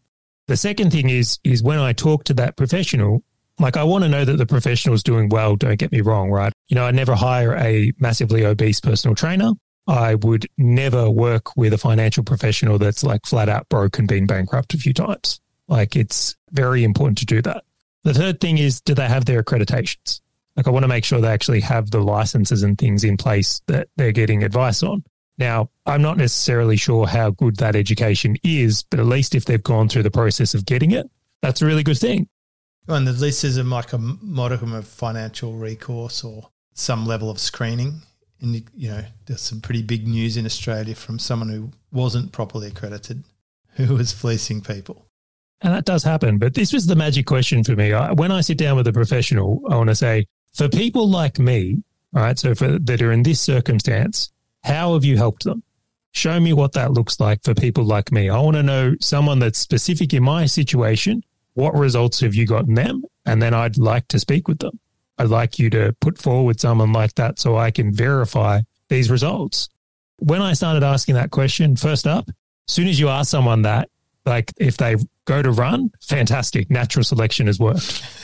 [0.46, 3.22] The second thing is is when I talk to that professional,
[3.60, 5.56] like, I want to know that the professional is doing well.
[5.56, 6.52] Don't get me wrong, right?
[6.68, 9.52] You know, I never hire a massively obese personal trainer.
[9.86, 14.26] I would never work with a financial professional that's like flat out broke and been
[14.26, 15.40] bankrupt a few times.
[15.68, 17.64] Like, it's very important to do that.
[18.02, 20.20] The third thing is, do they have their accreditations?
[20.56, 23.60] Like, I want to make sure they actually have the licenses and things in place
[23.66, 25.04] that they're getting advice on.
[25.38, 29.62] Now, I'm not necessarily sure how good that education is, but at least if they've
[29.62, 32.28] gone through the process of getting it, that's a really good thing.
[32.90, 37.38] And at least there's a, like a modicum of financial recourse or some level of
[37.38, 38.02] screening.
[38.40, 42.68] And, you know, there's some pretty big news in Australia from someone who wasn't properly
[42.68, 43.24] accredited,
[43.74, 45.06] who was fleecing people.
[45.62, 46.38] And that does happen.
[46.38, 47.92] But this was the magic question for me.
[47.92, 51.38] I, when I sit down with a professional, I want to say, for people like
[51.38, 51.82] me,
[52.14, 54.32] all right, so for that are in this circumstance,
[54.64, 55.62] how have you helped them?
[56.12, 58.30] Show me what that looks like for people like me.
[58.30, 61.22] I want to know someone that's specific in my situation.
[61.60, 63.04] What results have you gotten them?
[63.26, 64.80] And then I'd like to speak with them.
[65.18, 69.68] I'd like you to put forward someone like that so I can verify these results.
[70.20, 73.90] When I started asking that question, first up, as soon as you ask someone that,
[74.24, 74.96] like if they
[75.26, 78.02] go to run, fantastic, natural selection has worked.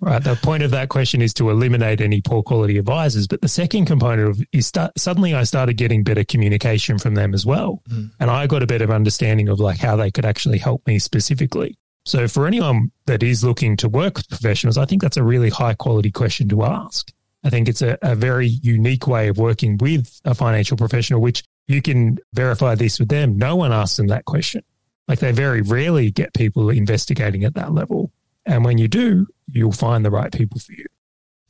[0.00, 0.22] Right.
[0.22, 3.28] The point of that question is to eliminate any poor quality advisors.
[3.28, 7.32] But the second component of is start, suddenly I started getting better communication from them
[7.32, 7.80] as well.
[7.88, 8.10] Mm.
[8.18, 11.78] And I got a better understanding of like how they could actually help me specifically.
[12.08, 15.50] So for anyone that is looking to work with professionals, I think that's a really
[15.50, 17.12] high quality question to ask.
[17.44, 21.44] I think it's a, a very unique way of working with a financial professional, which
[21.66, 23.36] you can verify this with them.
[23.36, 24.62] No one asks them that question.
[25.06, 28.10] Like they very rarely get people investigating at that level.
[28.46, 30.86] And when you do, you'll find the right people for you.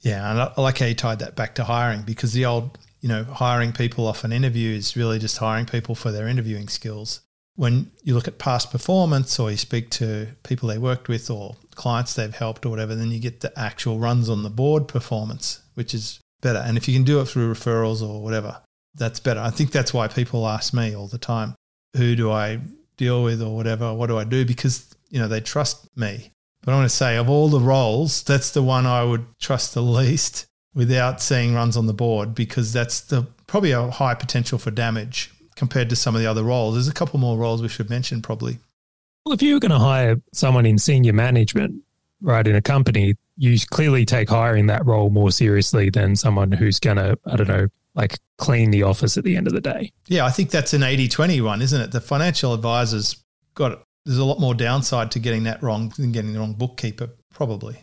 [0.00, 3.08] Yeah, and I like how you tied that back to hiring because the old, you
[3.08, 7.20] know, hiring people off an interview is really just hiring people for their interviewing skills.
[7.58, 11.56] When you look at past performance or you speak to people they worked with or
[11.74, 15.60] clients they've helped or whatever, then you get the actual runs on the board performance,
[15.74, 16.60] which is better.
[16.60, 18.62] And if you can do it through referrals or whatever,
[18.94, 19.40] that's better.
[19.40, 21.54] I think that's why people ask me all the time,
[21.96, 22.60] who do I
[22.96, 23.92] deal with or whatever?
[23.92, 24.44] What do I do?
[24.44, 26.30] Because, you know, they trust me
[26.68, 29.74] but I want to say, of all the roles, that's the one I would trust
[29.74, 34.58] the least without seeing runs on the board because that's the probably a high potential
[34.58, 36.74] for damage compared to some of the other roles.
[36.74, 38.58] There's a couple more roles we should mention probably.
[39.26, 41.82] Well, if you're going to hire someone in senior management,
[42.22, 46.78] right, in a company, you clearly take hiring that role more seriously than someone who's
[46.78, 49.92] going to, I don't know, like clean the office at the end of the day.
[50.06, 51.90] Yeah, I think that's an 80 20 one, isn't it?
[51.90, 53.22] The financial advisors
[53.54, 57.10] got there's a lot more downside to getting that wrong than getting the wrong bookkeeper,
[57.30, 57.76] probably.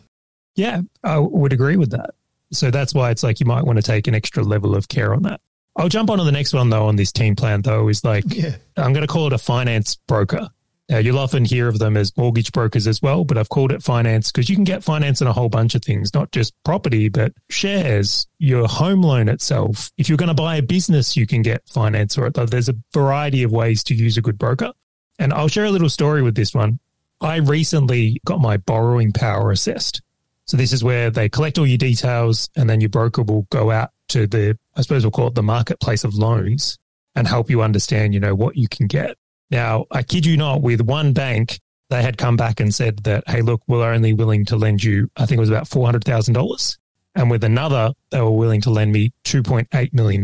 [0.56, 2.14] Yeah, I would agree with that.
[2.50, 5.14] So that's why it's like you might want to take an extra level of care
[5.14, 5.40] on that.
[5.76, 8.24] I'll jump on to the next one though on this team plan though is like
[8.28, 8.56] yeah.
[8.76, 10.48] I'm going to call it a finance broker.
[10.88, 13.82] Now, you'll often hear of them as mortgage brokers as well, but I've called it
[13.82, 17.08] finance because you can get finance in a whole bunch of things, not just property,
[17.08, 19.90] but shares, your home loan itself.
[19.98, 22.34] If you're going to buy a business, you can get finance for it.
[22.34, 24.72] There's a variety of ways to use a good broker.
[25.18, 26.78] And I'll share a little story with this one.
[27.20, 30.02] I recently got my borrowing power assessed.
[30.44, 33.72] So this is where they collect all your details and then your broker will go
[33.72, 36.78] out to the, I suppose we'll call it the marketplace of loans
[37.14, 39.16] and help you understand, you know, what you can get.
[39.50, 41.58] Now, I kid you not, with one bank,
[41.88, 45.10] they had come back and said that, hey, look, we're only willing to lend you,
[45.16, 46.78] I think it was about $400,000.
[47.14, 50.22] And with another, they were willing to lend me $2.8 million.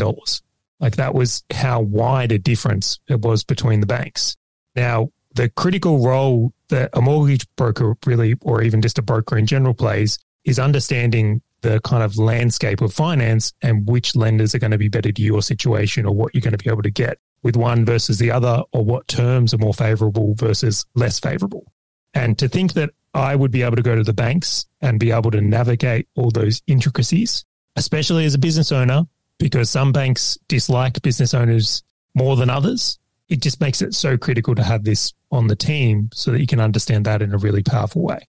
[0.80, 4.36] Like that was how wide a difference it was between the banks.
[4.76, 9.46] Now, the critical role that a mortgage broker really, or even just a broker in
[9.46, 14.70] general, plays is understanding the kind of landscape of finance and which lenders are going
[14.70, 17.18] to be better to your situation or what you're going to be able to get
[17.42, 21.72] with one versus the other or what terms are more favorable versus less favorable.
[22.14, 25.10] And to think that I would be able to go to the banks and be
[25.10, 27.44] able to navigate all those intricacies,
[27.76, 29.02] especially as a business owner,
[29.38, 31.82] because some banks dislike business owners
[32.14, 32.98] more than others
[33.32, 36.46] it just makes it so critical to have this on the team so that you
[36.46, 38.20] can understand that in a really powerful way.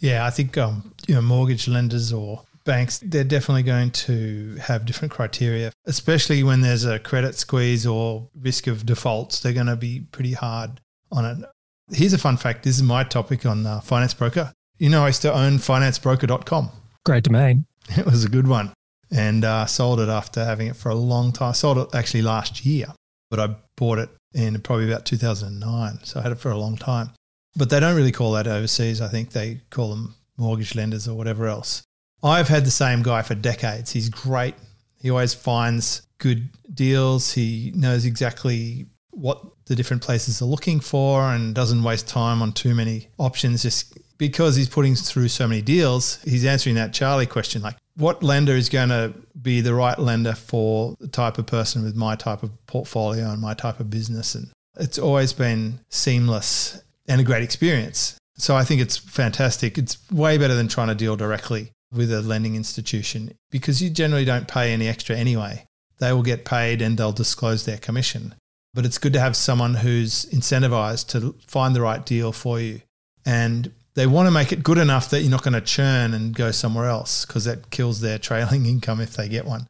[0.00, 4.84] Yeah, I think um, you know mortgage lenders or banks they're definitely going to have
[4.84, 9.40] different criteria, especially when there's a credit squeeze or risk of defaults.
[9.40, 11.48] They're going to be pretty hard on it.
[11.90, 12.64] Here's a fun fact.
[12.64, 14.52] This is my topic on uh, Finance Broker.
[14.78, 16.70] You know, I used to own financebroker.com.
[17.06, 17.64] Great domain.
[17.96, 18.72] It was a good one.
[19.12, 21.50] And uh, sold it after having it for a long time.
[21.50, 22.88] I sold it actually last year,
[23.30, 26.00] but I bought it in probably about 2009.
[26.02, 27.10] So I had it for a long time.
[27.54, 29.00] But they don't really call that overseas.
[29.00, 31.85] I think they call them mortgage lenders or whatever else.
[32.22, 33.92] I've had the same guy for decades.
[33.92, 34.54] He's great.
[35.00, 37.32] He always finds good deals.
[37.32, 42.52] He knows exactly what the different places are looking for and doesn't waste time on
[42.52, 46.22] too many options just because he's putting through so many deals.
[46.22, 50.34] He's answering that Charley question like, what lender is going to be the right lender
[50.34, 54.34] for the type of person with my type of portfolio and my type of business.
[54.34, 58.18] And it's always been seamless and a great experience.
[58.36, 59.78] So I think it's fantastic.
[59.78, 64.24] It's way better than trying to deal directly with a lending institution because you generally
[64.24, 65.64] don't pay any extra anyway.
[65.98, 68.34] They will get paid and they'll disclose their commission.
[68.74, 72.82] But it's good to have someone who's incentivized to find the right deal for you.
[73.24, 76.34] And they want to make it good enough that you're not going to churn and
[76.34, 79.66] go somewhere else because that kills their trailing income if they get one.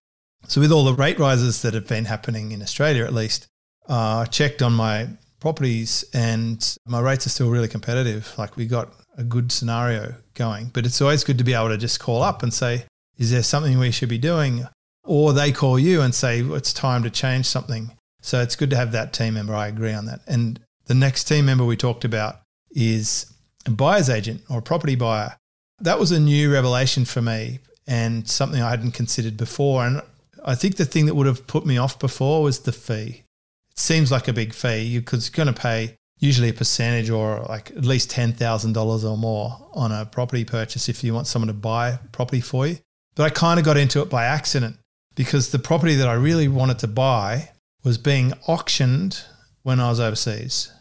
[0.49, 3.47] So, with all the rate rises that have been happening in Australia, at least,
[3.89, 5.09] uh, I checked on my
[5.41, 8.33] properties and my rates are still really competitive.
[8.37, 11.79] Like, we got a good scenario going, but it's always good to be able to
[11.79, 12.85] just call up and say,
[13.19, 14.67] Is there something we should be doing?
[15.05, 17.93] Or they call you and say, It's time to change something.
[18.21, 19.55] So, it's good to have that team member.
[19.55, 20.21] I agree on that.
[20.27, 23.33] And the next team member we talked about is
[23.67, 25.37] a buyer's agent or a property buyer.
[25.81, 29.85] That was a new revelation for me and something I hadn't considered before.
[29.85, 30.03] And
[30.45, 33.25] I think the thing that would have put me off before was the fee.
[33.71, 37.41] It seems like a big fee because you're going to pay usually a percentage or
[37.49, 41.55] like at least $10,000 or more on a property purchase if you want someone to
[41.55, 42.79] buy property for you.
[43.15, 44.77] But I kind of got into it by accident
[45.15, 47.51] because the property that I really wanted to buy
[47.85, 49.23] was being auctioned
[49.63, 50.73] when I was overseas.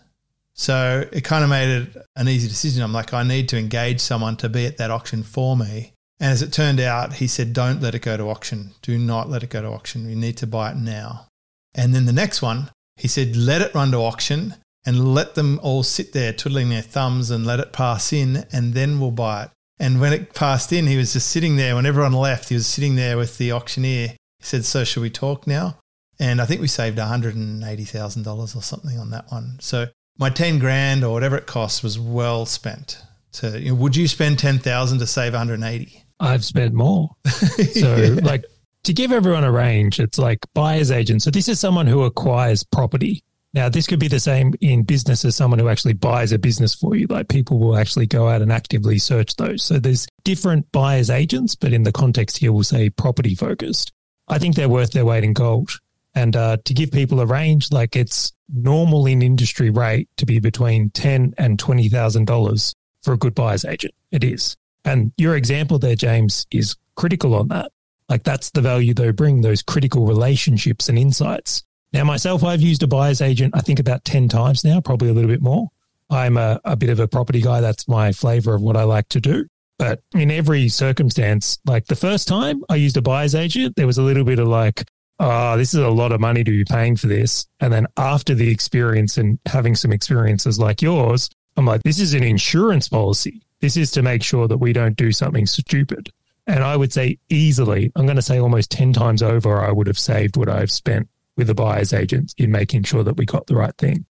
[0.54, 2.82] So it kind of made it an easy decision.
[2.82, 5.94] I'm like, I need to engage someone to be at that auction for me.
[6.20, 8.72] And as it turned out, he said, don't let it go to auction.
[8.82, 10.10] Do not let it go to auction.
[10.10, 11.28] You need to buy it now.
[11.74, 15.60] And then the next one, he said, let it run to auction and let them
[15.64, 19.44] all sit there twiddling their thumbs and let it pass in, and then we'll buy
[19.44, 19.50] it.
[19.80, 21.76] And when it passed in, he was just sitting there.
[21.76, 24.10] When everyone left, he was sitting there with the auctioneer.
[24.10, 25.78] He said, So, should we talk now?
[26.20, 29.58] And I think we saved $180,000 or something on that one.
[29.60, 33.02] So my 10 grand or whatever it costs was well spent.
[33.32, 36.04] So you know, would you spend 10,000 to save 180?
[36.20, 37.10] I've spent more.
[37.74, 38.20] So yeah.
[38.22, 38.46] like
[38.84, 41.22] to give everyone a range, it's like buyer's agent.
[41.24, 43.24] So this is someone who acquires property.
[43.56, 46.76] Now, this could be the same in business as someone who actually buys a business
[46.76, 47.08] for you.
[47.08, 49.64] Like people will actually go out and actively search those.
[49.64, 53.94] So there's different buyer's agents, but in the context here, we'll say property focused.
[54.28, 55.72] I think they're worth their weight in gold.
[56.16, 60.40] And uh, to give people a range, like it's normal in industry rate to be
[60.40, 63.94] between ten and twenty thousand dollars for a good buyer's agent.
[64.12, 64.58] It is.
[64.84, 67.72] And your example there, James, is critical on that.
[68.10, 71.64] Like that's the value they bring, those critical relationships and insights.
[71.96, 75.14] Now, myself, I've used a buyer's agent, I think about 10 times now, probably a
[75.14, 75.70] little bit more.
[76.10, 77.62] I'm a, a bit of a property guy.
[77.62, 79.46] That's my flavor of what I like to do.
[79.80, 83.98] But in every circumstance, like the first time I used a buyer's agent, there was
[83.98, 84.84] a little bit of like,
[85.22, 87.48] oh, this is a lot of money to be paying for this.
[87.62, 92.14] And then after the experience and having some experiences like yours, I'm like, this is
[92.14, 93.42] an insurance policy.
[93.62, 96.12] This is to make sure that we don't do something stupid.
[96.46, 99.88] And I would say easily, I'm going to say almost 10 times over, I would
[99.88, 103.48] have saved what I've spent with the buyer's agents in making sure that we got
[103.48, 104.06] the right thing.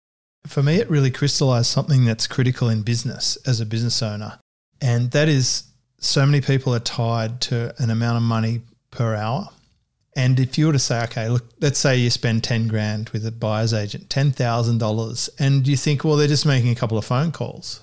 [0.48, 4.40] For me, it really crystallized something that's critical in business as a business owner.
[4.82, 5.64] And that is
[6.00, 9.50] so many people are tied to an amount of money per hour
[10.16, 13.26] and if you were to say, okay, look, let's say you spend 10 grand with
[13.26, 17.32] a buyer's agent, $10,000, and you think, well, they're just making a couple of phone
[17.32, 17.80] calls.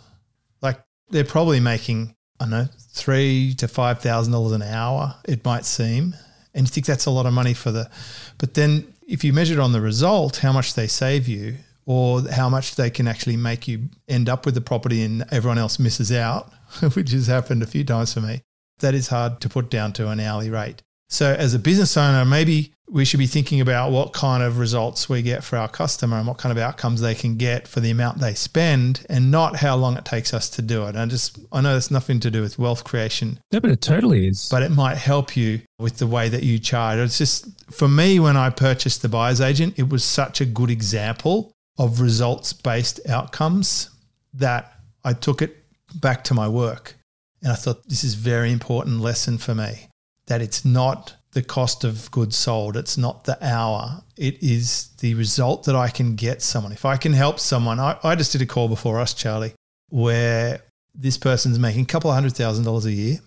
[0.61, 6.14] Like they're probably making, I don't know, three to $5,000 an hour, it might seem.
[6.55, 7.90] And you think that's a lot of money for the,
[8.37, 12.21] but then if you measure it on the result, how much they save you or
[12.29, 15.79] how much they can actually make you end up with the property and everyone else
[15.79, 16.53] misses out,
[16.92, 18.42] which has happened a few times for me,
[18.81, 20.83] that is hard to put down to an hourly rate.
[21.11, 25.09] So, as a business owner, maybe we should be thinking about what kind of results
[25.09, 27.90] we get for our customer and what kind of outcomes they can get for the
[27.90, 30.90] amount they spend and not how long it takes us to do it.
[30.90, 33.40] And I just, I know it's nothing to do with wealth creation.
[33.53, 34.49] No, but it totally is.
[34.51, 36.99] But it might help you with the way that you charge.
[36.99, 40.71] It's just, for me, when I purchased the buyer's agent, it was such a good
[40.71, 43.90] example of results based outcomes
[44.35, 44.73] that
[45.05, 45.57] I took it
[45.94, 46.94] back to my work.
[47.42, 49.88] And I thought, this is very important lesson for me
[50.29, 55.14] that it's not the cost of goods sold, it's not the hour, it is the
[55.14, 56.73] result that I can get someone.
[56.73, 59.53] If I can help someone, I, I just did a call before us, Charley,
[59.91, 60.62] where
[60.95, 63.18] this person's making a couple of hundred thousand dollars a year.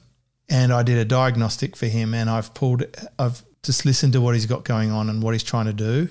[0.50, 2.84] And I did a diagnostic for him and I've pulled,
[3.18, 6.10] I've just listened to what he's got going on and what he's trying to do.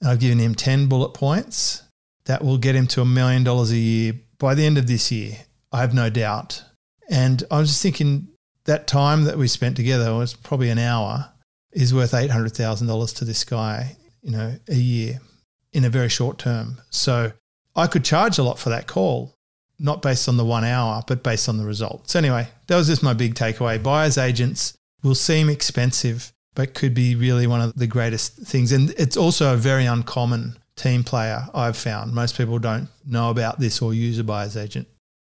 [0.00, 1.82] And I've given him 10 bullet points
[2.26, 5.10] that will get him to a million dollars a year by the end of this
[5.10, 5.38] year.
[5.72, 6.62] I have no doubt.
[7.08, 8.28] And I was just thinking,
[8.68, 11.32] that time that we spent together was probably an hour
[11.72, 15.20] is worth $800,000 to this guy, you know, a year
[15.72, 16.78] in a very short term.
[16.90, 17.32] So
[17.74, 19.34] I could charge a lot for that call,
[19.78, 22.14] not based on the one hour, but based on the results.
[22.14, 23.82] Anyway, that was just my big takeaway.
[23.82, 28.70] Buyer's agents will seem expensive, but could be really one of the greatest things.
[28.70, 32.12] And it's also a very uncommon team player I've found.
[32.12, 34.88] Most people don't know about this or use a buyer's agent.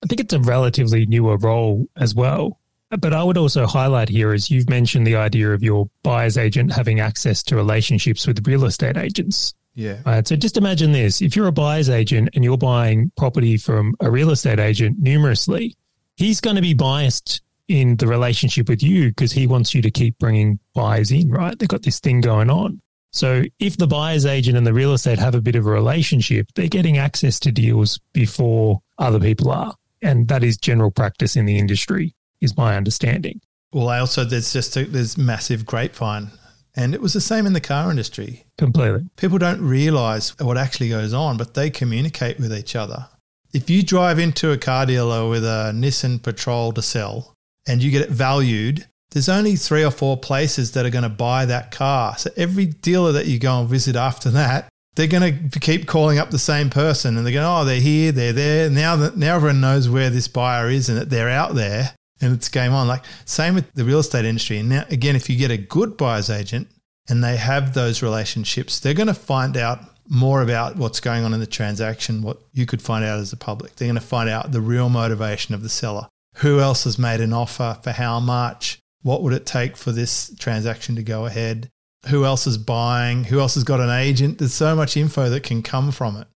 [0.03, 2.59] I think it's a relatively newer role as well.
[2.99, 6.71] But I would also highlight here, as you've mentioned, the idea of your buyer's agent
[6.71, 9.53] having access to relationships with real estate agents.
[9.75, 9.97] Yeah.
[10.05, 10.27] Right.
[10.27, 14.11] So just imagine this if you're a buyer's agent and you're buying property from a
[14.11, 15.75] real estate agent numerously,
[16.15, 19.89] he's going to be biased in the relationship with you because he wants you to
[19.89, 21.57] keep bringing buyers in, right?
[21.57, 22.81] They've got this thing going on.
[23.11, 26.47] So if the buyer's agent and the real estate have a bit of a relationship,
[26.55, 29.75] they're getting access to deals before other people are.
[30.01, 33.39] And that is general practice in the industry, is my understanding.
[33.71, 36.29] Well, I also there's just a, there's massive grapevine,
[36.75, 38.45] and it was the same in the car industry.
[38.57, 39.05] Completely.
[39.17, 43.07] People don't realize what actually goes on, but they communicate with each other.
[43.53, 47.33] If you drive into a car dealer with a Nissan Patrol to sell
[47.67, 51.09] and you get it valued, there's only three or four places that are going to
[51.09, 52.17] buy that car.
[52.17, 56.17] So every dealer that you go and visit after that, they're going to keep calling
[56.17, 58.69] up the same person and they're going, oh, they're here, they're there.
[58.71, 62.33] Now that now everyone knows where this buyer is and that they're out there and
[62.33, 62.87] it's game on.
[62.87, 64.57] Like same with the real estate industry.
[64.57, 66.67] And now again, if you get a good buyer's agent
[67.09, 71.33] and they have those relationships, they're going to find out more about what's going on
[71.33, 73.75] in the transaction, what you could find out as the public.
[73.75, 76.07] They're going to find out the real motivation of the seller.
[76.37, 78.79] Who else has made an offer for how much?
[79.01, 81.69] What would it take for this transaction to go ahead?
[82.07, 83.25] Who else is buying?
[83.25, 84.39] Who else has got an agent?
[84.39, 86.27] There's so much info that can come from it.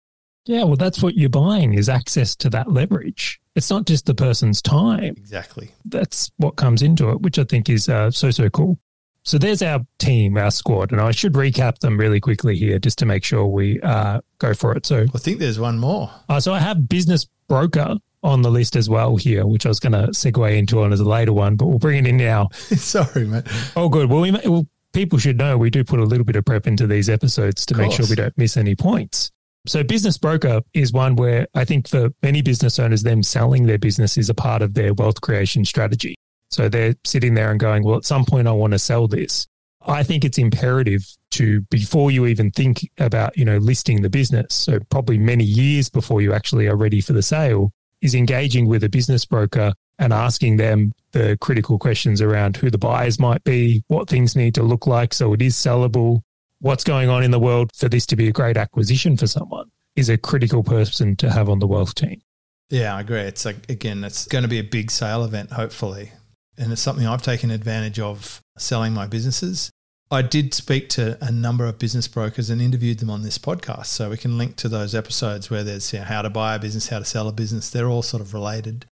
[0.48, 3.40] Yeah, well, that's what you're buying is access to that leverage.
[3.56, 5.16] It's not just the person's time.
[5.18, 5.72] Exactly.
[5.86, 8.80] That's what comes into it, which I think is uh, so, so cool.
[9.24, 12.98] So there's our team, our squad, and I should recap them really quickly here just
[13.00, 14.86] to make sure we uh, go for it.
[14.86, 16.10] So I think there's one more.
[16.30, 19.82] Uh, so I have business broker on the list as well here, which I was
[19.82, 22.48] going to segue into on as a later one, but we'll bring it in now.
[22.54, 23.44] Sorry, mate.
[23.76, 24.10] Oh, good.
[24.10, 26.88] Well, we, well, people should know we do put a little bit of prep into
[26.88, 29.32] these episodes to make sure we don't miss any points.
[29.68, 33.78] So, business broker is one where I think for many business owners, them selling their
[33.78, 36.16] business is a part of their wealth creation strategy.
[36.50, 39.48] So they're sitting there and going, well, at some point I want to sell this.
[39.86, 41.02] I think it's imperative
[41.32, 45.90] to, before you even think about, you know, listing the business, so probably many years
[45.90, 50.14] before you actually are ready for the sale, is engaging with a business broker and
[50.14, 54.64] asking them the critical questions around who the buyers might be, what things need to
[54.64, 56.22] look like so it is sellable,
[56.60, 59.70] what's going on in the world for this to be a great acquisition for someone
[59.96, 62.22] is a critical person to have on the wealth team.
[62.70, 63.22] Yeah, I agree.
[63.22, 66.12] It's like, again, it's going to be a big sale event, hopefully
[66.58, 69.70] and it's something I've taken advantage of selling my businesses.
[70.10, 73.88] I did speak to a number of business brokers and interviewed them on this podcast.
[73.88, 76.60] So we can link to those episodes where there's you know, how to buy a
[76.60, 77.70] business, how to sell a business.
[77.70, 78.86] They're all sort of related.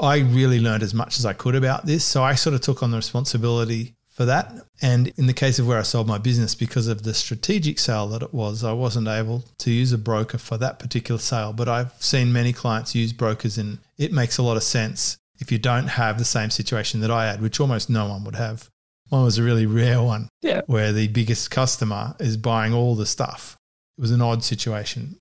[0.00, 2.04] I really learned as much as I could about this.
[2.04, 4.50] So I sort of took on the responsibility for that.
[4.80, 8.08] And in the case of where I sold my business, because of the strategic sale
[8.08, 11.52] that it was, I wasn't able to use a broker for that particular sale.
[11.52, 15.52] But I've seen many clients use brokers and it makes a lot of sense if
[15.52, 18.70] you don't have the same situation that I had, which almost no one would have.
[19.12, 20.62] Mine was a really rare one yeah.
[20.66, 23.58] where the biggest customer is buying all the stuff.
[23.98, 25.18] It was an odd situation.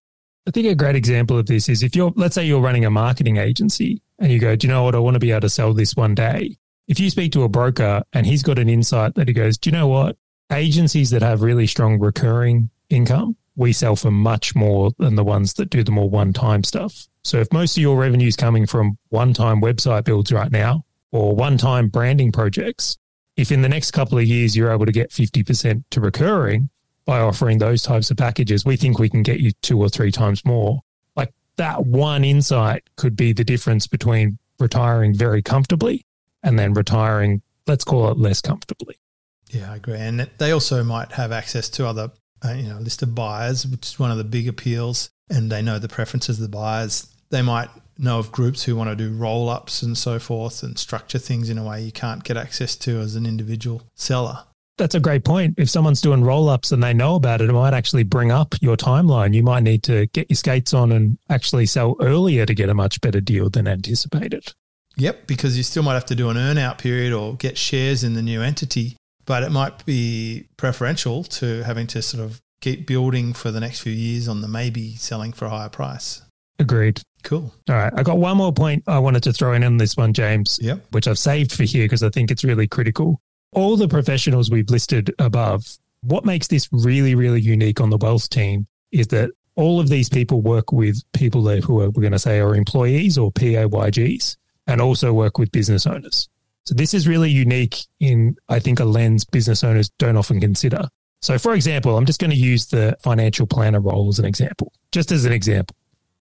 [0.48, 2.90] I think a great example of this is if you're, let's say you're running a
[2.90, 4.96] marketing agency and you go, do you know what?
[4.96, 6.58] I want to be able to sell this one day.
[6.88, 9.70] If you speak to a broker and he's got an insight that he goes, do
[9.70, 10.18] you know what?
[10.52, 15.54] Agencies that have really strong recurring income, we sell for much more than the ones
[15.56, 17.08] that do the more one time stuff.
[17.24, 20.86] So if most of your revenue is coming from one time website builds right now
[21.12, 23.00] or one time branding projects,
[23.36, 26.70] if in the next couple of years you're able to get 50% to recurring
[27.06, 30.12] by offering those types of packages, we think we can get you two or three
[30.12, 30.82] times more.
[31.16, 36.06] Like that one insight could be the difference between retiring very comfortably
[36.46, 38.96] and then retiring, let's call it less comfortably.
[39.50, 39.98] Yeah, I agree.
[39.98, 42.12] And they also might have access to other,
[42.46, 45.10] uh, you know, list of buyers, which is one of the big appeals.
[45.30, 47.08] And they know the preferences of the buyers.
[47.32, 50.78] They might know of groups who want to do roll ups and so forth and
[50.78, 54.44] structure things in a way you can't get access to as an individual seller.
[54.78, 55.56] That's a great point.
[55.58, 58.54] If someone's doing roll ups and they know about it, it might actually bring up
[58.62, 59.34] your timeline.
[59.34, 62.74] You might need to get your skates on and actually sell earlier to get a
[62.74, 64.54] much better deal than anticipated.
[64.98, 68.04] Yep, because you still might have to do an earn out period or get shares
[68.04, 72.88] in the new entity, but it might be preferential to having to sort of keep
[72.88, 76.22] building for the next few years on the maybe selling for a higher price.
[76.60, 77.02] Agreed.
[77.24, 77.54] Cool.
[77.70, 77.94] All right.
[77.96, 80.86] I got one more point I wanted to throw in on this one, James, yep.
[80.92, 83.20] which I've saved for here because I think it's really critical.
[83.52, 85.66] All the professionals we've listed above,
[86.02, 90.10] what makes this really, really unique on the wealth team is that all of these
[90.10, 94.38] people work with people that, who are, we're going to say are employees or PAYGs
[94.68, 96.30] and also work with business owners.
[96.66, 100.88] So this is really unique in, I think, a lens business owners don't often consider.
[101.22, 104.74] So, for example, I'm just going to use the financial planner role as an example,
[104.92, 105.76] just as an example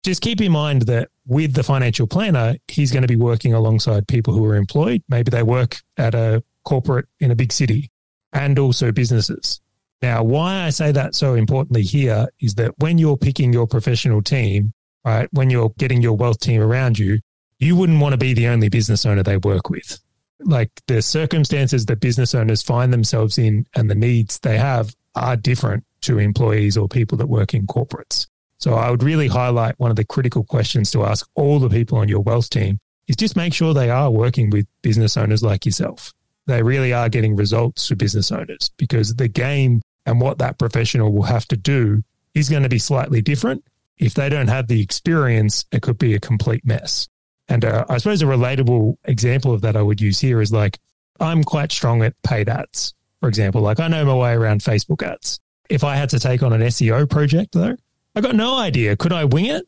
[0.05, 4.07] just keep in mind that with the financial planner, he's going to be working alongside
[4.07, 5.03] people who are employed.
[5.09, 7.90] Maybe they work at a corporate in a big city
[8.32, 9.61] and also businesses.
[10.03, 14.20] Now, why I say that so importantly here is that when you're picking your professional
[14.20, 14.74] team,
[15.05, 17.20] right, when you're getting your wealth team around you,
[17.64, 19.98] you wouldn't want to be the only business owner they work with.
[20.40, 25.36] Like the circumstances that business owners find themselves in and the needs they have are
[25.36, 28.26] different to employees or people that work in corporates.
[28.58, 31.98] So I would really highlight one of the critical questions to ask all the people
[31.98, 35.64] on your wealth team is just make sure they are working with business owners like
[35.64, 36.12] yourself.
[36.46, 41.12] They really are getting results for business owners because the game and what that professional
[41.12, 42.02] will have to do
[42.34, 43.64] is going to be slightly different.
[43.98, 47.08] If they don't have the experience, it could be a complete mess.
[47.49, 50.78] And uh, I suppose a relatable example of that I would use here is like,
[51.20, 53.61] I'm quite strong at paid ads, for example.
[53.61, 55.40] Like, I know my way around Facebook ads.
[55.68, 57.76] If I had to take on an SEO project, though,
[58.14, 58.97] I got no idea.
[58.97, 59.66] Could I wing it?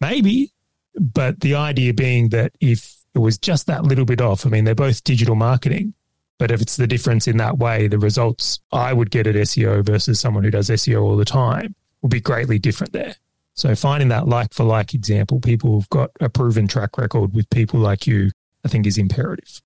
[0.00, 0.52] Maybe.
[0.94, 4.64] But the idea being that if it was just that little bit off, I mean,
[4.64, 5.94] they're both digital marketing.
[6.38, 9.84] But if it's the difference in that way, the results I would get at SEO
[9.84, 13.14] versus someone who does SEO all the time will be greatly different there.
[13.56, 17.48] So finding that like for like example, people who've got a proven track record with
[17.50, 18.30] people like you,
[18.64, 19.60] I think is imperative.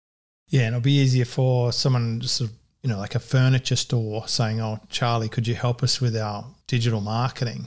[0.49, 3.77] Yeah, and it'll be easier for someone just sort of, you know, like a furniture
[3.77, 7.67] store saying, Oh, Charley, could you help us with our digital marketing?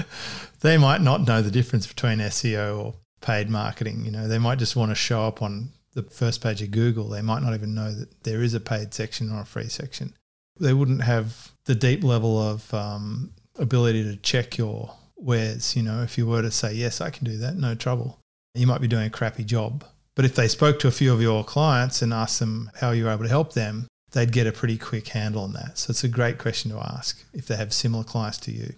[0.60, 4.04] they might not know the difference between SEO or paid marketing.
[4.04, 7.08] You know, they might just want to show up on the first page of Google.
[7.08, 10.14] They might not even know that there is a paid section or a free section.
[10.60, 15.76] They wouldn't have the deep level of um, ability to check your wares.
[15.76, 18.18] You know, if you were to say, yes, I can do that, no trouble,
[18.54, 19.84] you might be doing a crappy job.
[20.16, 23.04] But if they spoke to a few of your clients and asked them how you
[23.04, 25.76] were able to help them, they'd get a pretty quick handle on that.
[25.78, 28.74] So it's a great question to ask if they have similar clients to you.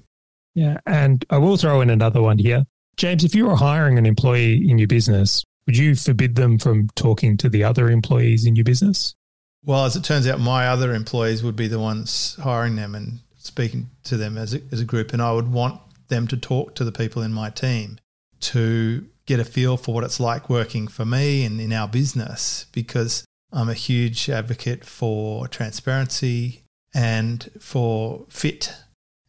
[0.54, 0.78] Yeah.
[0.86, 2.64] And I will throw in another one here.
[2.96, 6.88] James, if you were hiring an employee in your business, would you forbid them from
[6.94, 9.14] talking to the other employees in your business?
[9.62, 13.18] Well, as it turns out, my other employees would be the ones hiring them and
[13.36, 15.12] speaking to them as a, as a group.
[15.12, 17.98] And I would want them to talk to the people in my team
[18.40, 22.66] to get a feel for what it's like working for me and in our business
[22.72, 26.62] because I'm a huge advocate for transparency
[26.94, 28.72] and for fit.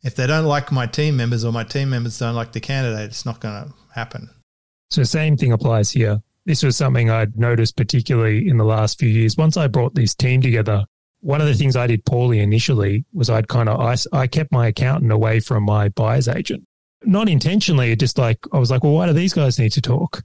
[0.03, 3.09] If they don't like my team members or my team members don't like the candidate,
[3.09, 4.29] it's not going to happen.
[4.89, 6.21] So, same thing applies here.
[6.45, 9.35] This was something I'd noticed particularly in the last few years.
[9.35, 10.85] Once I brought this team together,
[11.27, 14.49] one of the things I did poorly initially was I'd kind of I, I kept
[14.49, 16.65] my accountant away from my buyer's agent.
[17.03, 19.81] Not intentionally, it just like I was like, well, why do these guys need to
[19.81, 20.23] talk?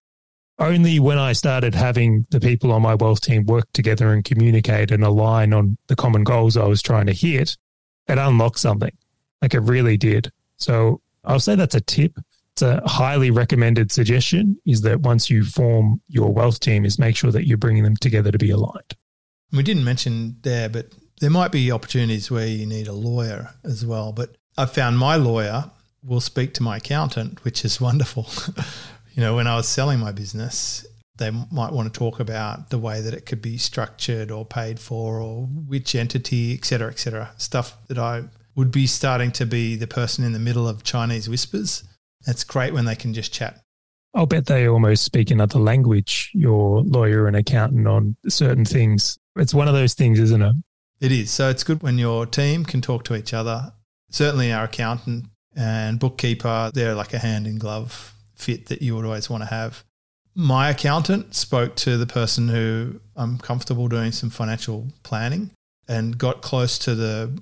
[0.60, 4.92] Only when I started having the people on my wealth team work together and communicate
[4.92, 7.56] and align on the common goals I was trying to hit,
[8.06, 8.96] it unlocked something.
[9.40, 10.30] Like it really did.
[10.58, 12.16] So I'll say that's a tip.
[12.54, 17.16] It's a highly recommended suggestion is that once you form your wealth team is make
[17.16, 18.94] sure that you're bringing them together to be aligned.
[19.52, 20.86] We didn't mention there, but
[21.20, 24.12] there might be opportunities where you need a lawyer as well.
[24.12, 25.70] But I've found my lawyer
[26.02, 28.28] will speak to my accountant, which is wonderful.
[29.14, 30.86] you know, when I was selling my business,
[31.18, 34.80] they might want to talk about the way that it could be structured or paid
[34.80, 37.30] for or which entity, et cetera, et cetera.
[37.36, 38.24] Stuff that I
[38.56, 41.84] would be starting to be the person in the middle of Chinese whispers.
[42.26, 43.60] It's great when they can just chat.
[44.14, 49.18] I'll bet they almost speak another language, your lawyer and accountant, on certain things.
[49.36, 50.54] It's one of those things, isn't it?
[51.00, 51.30] It is.
[51.30, 53.72] So it's good when your team can talk to each other.
[54.10, 55.26] Certainly, our accountant
[55.56, 59.48] and bookkeeper, they're like a hand in glove fit that you would always want to
[59.48, 59.84] have.
[60.34, 65.50] My accountant spoke to the person who I'm comfortable doing some financial planning
[65.88, 67.38] and got close to the,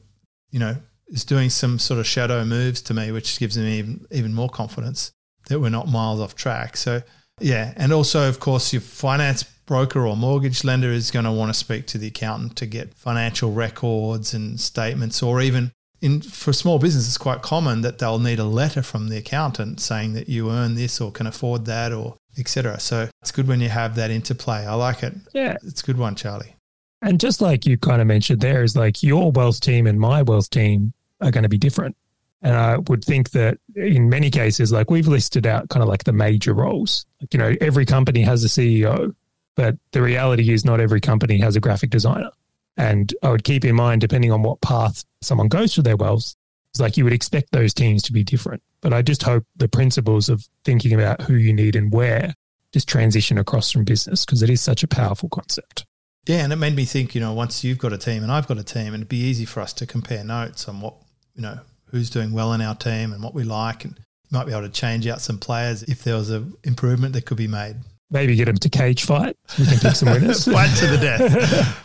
[0.51, 0.77] you know,
[1.09, 4.49] is doing some sort of shadow moves to me, which gives me even, even more
[4.49, 5.13] confidence
[5.49, 6.77] that we're not miles off track.
[6.77, 7.03] So,
[7.41, 7.73] yeah.
[7.77, 11.55] And also, of course, your finance broker or mortgage lender is going to want to
[11.55, 16.81] speak to the accountant to get financial records and statements, or even in for small
[16.81, 20.51] business, it's quite common that they'll need a letter from the accountant saying that you
[20.51, 22.81] earn this or can afford that or etc.
[22.81, 24.67] So it's good when you have that interplay.
[24.67, 25.15] I like it.
[25.33, 26.57] Yeah, it's a good one, Charley.
[27.01, 30.23] And just like you kind of mentioned, there is like your wealth team and my
[30.23, 31.97] wealth team are going to be different.
[32.43, 36.03] And I would think that in many cases, like we've listed out kind of like
[36.03, 37.07] the major roles.
[37.21, 39.15] Like, you know, every company has a CEO,
[39.61, 42.31] but the reality is not every company has a graphic designer.
[42.79, 46.35] And I would keep in mind, depending on what path someone goes through their wealth,
[46.73, 48.63] it's like you would expect those teams to be different.
[48.81, 52.33] But I just hope the principles of thinking about who you need and where
[52.73, 55.85] just transition across from business because it is such a powerful concept.
[56.27, 58.49] Yeah, and it made me think, you know, once you've got a team and I've
[58.49, 60.95] got a team, and it'd be easy for us to compare notes on what,
[61.35, 61.59] you know,
[61.91, 63.85] who's doing well in our team and what we like.
[63.85, 64.01] And
[64.31, 67.37] might be able to change out some players if there was an improvement that could
[67.37, 67.77] be made.
[68.11, 69.37] Maybe get them to cage fight.
[69.59, 70.45] We can pick some winners.
[70.45, 71.21] fight to the death.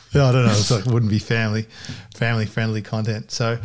[0.15, 0.51] I don't know.
[0.51, 1.67] It's like, it wouldn't be family,
[2.15, 3.31] family friendly content.
[3.31, 3.59] So,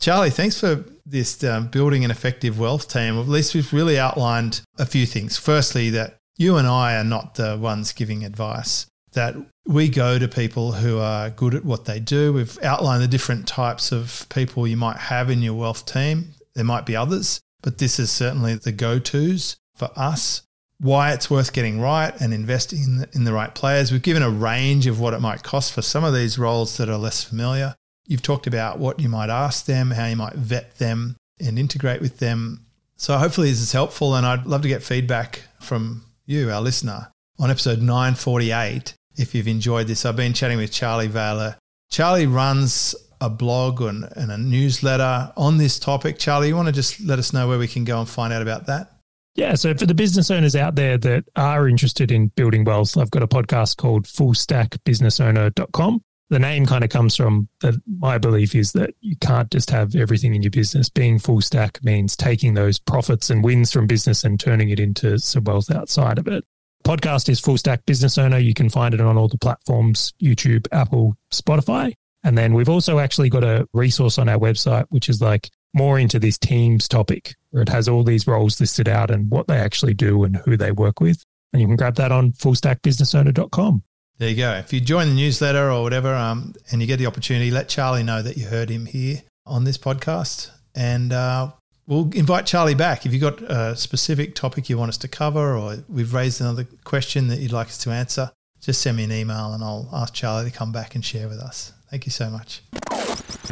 [0.00, 3.18] Charley, thanks for this um, building an effective wealth team.
[3.18, 5.36] At least we've really outlined a few things.
[5.36, 8.86] Firstly, that you and I are not the ones giving advice.
[9.12, 9.34] That
[9.66, 12.32] we go to people who are good at what they do.
[12.32, 16.34] We've outlined the different types of people you might have in your wealth team.
[16.54, 20.42] There might be others, but this is certainly the go tos for us.
[20.80, 23.90] Why it's worth getting right and investing in the, in the right players.
[23.90, 26.88] We've given a range of what it might cost for some of these roles that
[26.88, 27.74] are less familiar.
[28.06, 32.00] You've talked about what you might ask them, how you might vet them and integrate
[32.00, 32.64] with them.
[32.96, 37.10] So hopefully this is helpful, and I'd love to get feedback from you, our listener,
[37.38, 38.94] on episode 948.
[39.16, 41.56] If you've enjoyed this, I've been chatting with Charley Valher.
[41.90, 46.18] Charley runs a blog and, and a newsletter on this topic.
[46.18, 48.42] Charley, you want to just let us know where we can go and find out
[48.42, 48.97] about that?
[49.34, 53.10] Yeah, so for the business owners out there that are interested in building wealth, I've
[53.10, 56.02] got a podcast called fullstackbusinessowner.com.
[56.30, 59.94] The name kind of comes from that my belief is that you can't just have
[59.94, 60.90] everything in your business.
[60.90, 65.18] Being full stack means taking those profits and wins from business and turning it into
[65.18, 66.44] some wealth outside of it.
[66.84, 68.38] Podcast is Full Stack Business Owner.
[68.38, 71.94] You can find it on all the platforms YouTube, Apple, Spotify.
[72.24, 75.98] And then we've also actually got a resource on our website, which is like more
[75.98, 79.56] into this teams topic, where it has all these roles listed out and what they
[79.56, 81.24] actually do and who they work with.
[81.52, 83.82] And you can grab that on fullstackbusinessowner.com.
[84.18, 84.52] There you go.
[84.54, 88.02] If you join the newsletter or whatever, um, and you get the opportunity, let Charley
[88.02, 91.52] know that you heard him here on this podcast, and uh,
[91.86, 93.06] we'll invite Charley back.
[93.06, 96.66] If you've got a specific topic you want us to cover, or we've raised another
[96.84, 100.12] question that you'd like us to answer, just send me an email, and I'll ask
[100.12, 101.72] Charley to come back and share with us.
[101.90, 102.62] Thank you so much.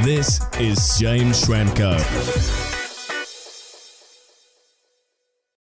[0.05, 2.76] This is James Schramko.